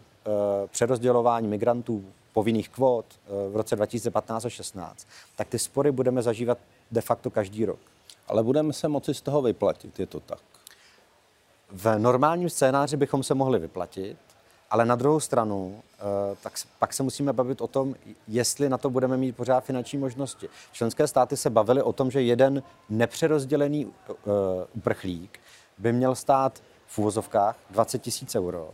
přerozdělování 0.71 1.47
migrantů, 1.47 2.05
povinných 2.33 2.69
kvót 2.69 3.05
uh, 3.05 3.53
v 3.53 3.55
roce 3.55 3.75
2015 3.75 4.45
a 4.45 4.49
16, 4.49 5.07
tak 5.35 5.47
ty 5.47 5.59
spory 5.59 5.91
budeme 5.91 6.21
zažívat 6.21 6.57
de 6.91 7.01
facto 7.01 7.29
každý 7.31 7.65
rok. 7.65 7.79
Ale 8.27 8.43
budeme 8.43 8.73
se 8.73 8.87
moci 8.87 9.13
z 9.13 9.21
toho 9.21 9.41
vyplatit, 9.41 9.99
je 9.99 10.05
to 10.05 10.19
tak? 10.19 10.39
V 11.71 11.99
normálním 11.99 12.49
scénáři 12.49 12.97
bychom 12.97 13.23
se 13.23 13.33
mohli 13.33 13.59
vyplatit, 13.59 14.17
ale 14.71 14.85
na 14.85 14.95
druhou 14.95 15.19
stranu, 15.19 15.65
uh, 15.65 16.37
tak 16.41 16.53
pak 16.79 16.93
se 16.93 17.03
musíme 17.03 17.33
bavit 17.33 17.61
o 17.61 17.67
tom, 17.67 17.95
jestli 18.27 18.69
na 18.69 18.77
to 18.77 18.89
budeme 18.89 19.17
mít 19.17 19.35
pořád 19.35 19.63
finanční 19.63 19.99
možnosti. 19.99 20.49
Členské 20.71 21.07
státy 21.07 21.37
se 21.37 21.49
bavily 21.49 21.81
o 21.81 21.93
tom, 21.93 22.11
že 22.11 22.21
jeden 22.21 22.63
nepřerozdělený 22.89 23.85
uh, 23.85 23.93
uprchlík 24.73 25.39
by 25.77 25.93
měl 25.93 26.15
stát 26.15 26.61
v 26.87 26.99
úvozovkách 26.99 27.55
20 27.69 27.99
tisíc 27.99 28.35
euro. 28.35 28.69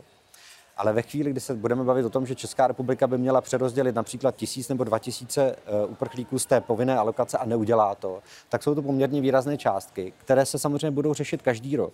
Ale 0.76 0.92
ve 0.92 1.02
chvíli, 1.02 1.30
kdy 1.30 1.40
se 1.40 1.54
budeme 1.54 1.84
bavit 1.84 2.04
o 2.04 2.10
tom, 2.10 2.26
že 2.26 2.34
Česká 2.34 2.66
republika 2.66 3.06
by 3.06 3.18
měla 3.18 3.40
přerozdělit 3.40 3.94
například 3.94 4.36
tisíc 4.36 4.68
nebo 4.68 4.84
dva 4.84 4.98
tisíce 4.98 5.56
eh, 5.56 5.86
uprchlíků 5.86 6.38
z 6.38 6.46
té 6.46 6.60
povinné 6.60 6.98
alokace 6.98 7.38
a 7.38 7.44
neudělá 7.44 7.94
to, 7.94 8.22
tak 8.48 8.62
jsou 8.62 8.74
to 8.74 8.82
poměrně 8.82 9.20
výrazné 9.20 9.58
částky, 9.58 10.12
které 10.18 10.46
se 10.46 10.58
samozřejmě 10.58 10.90
budou 10.90 11.14
řešit 11.14 11.42
každý 11.42 11.76
rok. 11.76 11.92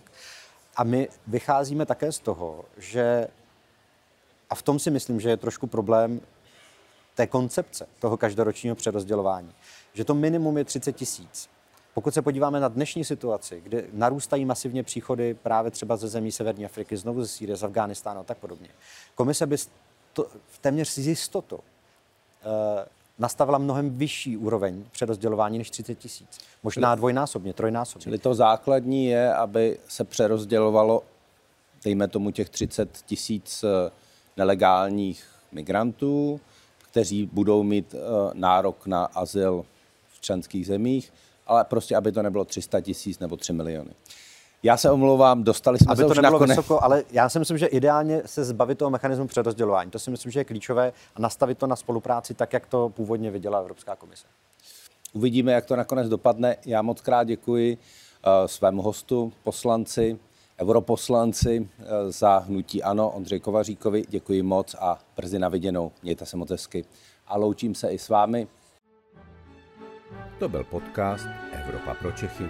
A 0.75 0.83
my 0.83 1.09
vycházíme 1.27 1.85
také 1.85 2.11
z 2.11 2.19
toho, 2.19 2.65
že, 2.77 3.27
a 4.49 4.55
v 4.55 4.61
tom 4.61 4.79
si 4.79 4.91
myslím, 4.91 5.19
že 5.19 5.29
je 5.29 5.37
trošku 5.37 5.67
problém 5.67 6.21
té 7.15 7.27
koncepce 7.27 7.87
toho 7.99 8.17
každoročního 8.17 8.75
přerozdělování, 8.75 9.51
že 9.93 10.05
to 10.05 10.13
minimum 10.13 10.57
je 10.57 10.63
30 10.65 10.93
tisíc. 10.93 11.49
Pokud 11.93 12.13
se 12.13 12.21
podíváme 12.21 12.59
na 12.59 12.67
dnešní 12.67 13.05
situaci, 13.05 13.61
kde 13.61 13.83
narůstají 13.93 14.45
masivně 14.45 14.83
příchody 14.83 15.33
právě 15.33 15.71
třeba 15.71 15.97
ze 15.97 16.07
zemí 16.07 16.31
Severní 16.31 16.65
Afriky, 16.65 16.97
znovu 16.97 17.21
ze 17.21 17.27
Sýrie, 17.27 17.55
z 17.57 17.63
Afghánistánu 17.63 18.19
a 18.19 18.23
tak 18.23 18.37
podobně, 18.37 18.69
komise 19.15 19.45
by 19.45 19.57
to, 20.13 20.27
v 20.47 20.57
téměř 20.57 20.89
s 20.89 20.97
jistotou 20.97 21.55
uh, 21.55 21.61
nastavila 23.19 23.57
mnohem 23.57 23.97
vyšší 23.97 24.37
úroveň 24.37 24.85
přerozdělování 24.91 25.57
než 25.57 25.69
30 25.69 25.95
tisíc. 25.95 26.39
Možná 26.63 26.95
dvojnásobně, 26.95 27.53
trojnásobně. 27.53 28.03
Čili 28.03 28.17
to 28.17 28.35
základní 28.35 29.05
je, 29.05 29.33
aby 29.33 29.79
se 29.87 30.03
přerozdělovalo, 30.03 31.03
dejme 31.83 32.07
tomu 32.07 32.31
těch 32.31 32.49
30 32.49 32.97
tisíc 33.05 33.63
eh, 33.63 33.91
nelegálních 34.37 35.25
migrantů, 35.51 36.39
kteří 36.91 37.25
budou 37.25 37.63
mít 37.63 37.93
uh, 37.93 37.99
nárok 38.33 38.87
na 38.87 39.05
azyl 39.05 39.65
v 40.13 40.21
členských 40.21 40.67
zemích 40.67 41.11
ale 41.47 41.63
prostě, 41.63 41.95
aby 41.95 42.11
to 42.11 42.23
nebylo 42.23 42.45
300 42.45 42.81
tisíc 42.81 43.19
nebo 43.19 43.37
3 43.37 43.53
miliony. 43.53 43.91
Já 44.63 44.77
se 44.77 44.91
omlouvám, 44.91 45.43
dostali 45.43 45.77
jsme 45.79 45.91
aby 45.91 45.97
se 45.97 46.03
to 46.03 46.09
už 46.09 46.17
nebylo 46.17 46.31
nakonec. 46.31 46.57
vysoko, 46.57 46.83
ale 46.83 47.03
já 47.11 47.29
si 47.29 47.39
myslím, 47.39 47.57
že 47.57 47.65
ideálně 47.65 48.21
se 48.25 48.43
zbavit 48.43 48.77
toho 48.77 48.91
mechanismu 48.91 49.27
přerozdělování. 49.27 49.91
To 49.91 49.99
si 49.99 50.11
myslím, 50.11 50.31
že 50.31 50.39
je 50.39 50.43
klíčové 50.43 50.93
a 51.15 51.21
nastavit 51.21 51.57
to 51.57 51.67
na 51.67 51.75
spolupráci 51.75 52.33
tak, 52.33 52.53
jak 52.53 52.67
to 52.67 52.89
původně 52.89 53.31
viděla 53.31 53.59
Evropská 53.59 53.95
komise. 53.95 54.27
Uvidíme, 55.13 55.51
jak 55.51 55.65
to 55.65 55.75
nakonec 55.75 56.09
dopadne. 56.09 56.57
Já 56.65 56.81
moc 56.81 57.01
krát 57.01 57.23
děkuji 57.23 57.77
uh, 57.77 58.31
svému 58.45 58.81
hostu, 58.81 59.33
poslanci, 59.43 60.19
europoslanci 60.59 61.59
uh, 61.59 61.85
za 62.09 62.37
hnutí 62.37 62.83
ANO, 62.83 63.09
Ondřej 63.09 63.39
Kovaříkovi. 63.39 64.03
Děkuji 64.09 64.43
moc 64.43 64.75
a 64.79 64.99
brzy 65.15 65.39
na 65.39 65.49
viděnou. 65.49 65.91
Mějte 66.03 66.25
se 66.25 66.37
moc 66.37 66.49
hezky. 66.49 66.85
A 67.27 67.37
loučím 67.37 67.75
se 67.75 67.89
i 67.89 67.99
s 67.99 68.09
vámi. 68.09 68.47
To 70.39 70.49
byl 70.49 70.63
podcast 70.63 71.27
Evropa 71.51 71.93
pro 71.93 72.11
Čechy. 72.11 72.45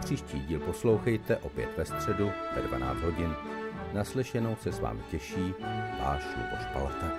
Příští 0.00 0.40
díl 0.40 0.60
poslouchejte 0.60 1.36
opět 1.36 1.68
ve 1.76 1.84
středu 1.84 2.30
ve 2.56 2.62
12 2.62 3.00
hodin. 3.00 3.34
Naslyšenou 3.92 4.56
se 4.62 4.72
s 4.72 4.80
vámi 4.80 5.00
těší 5.10 5.54
váš 6.00 6.22
Luboš 6.36 6.66
Palata. 6.72 7.10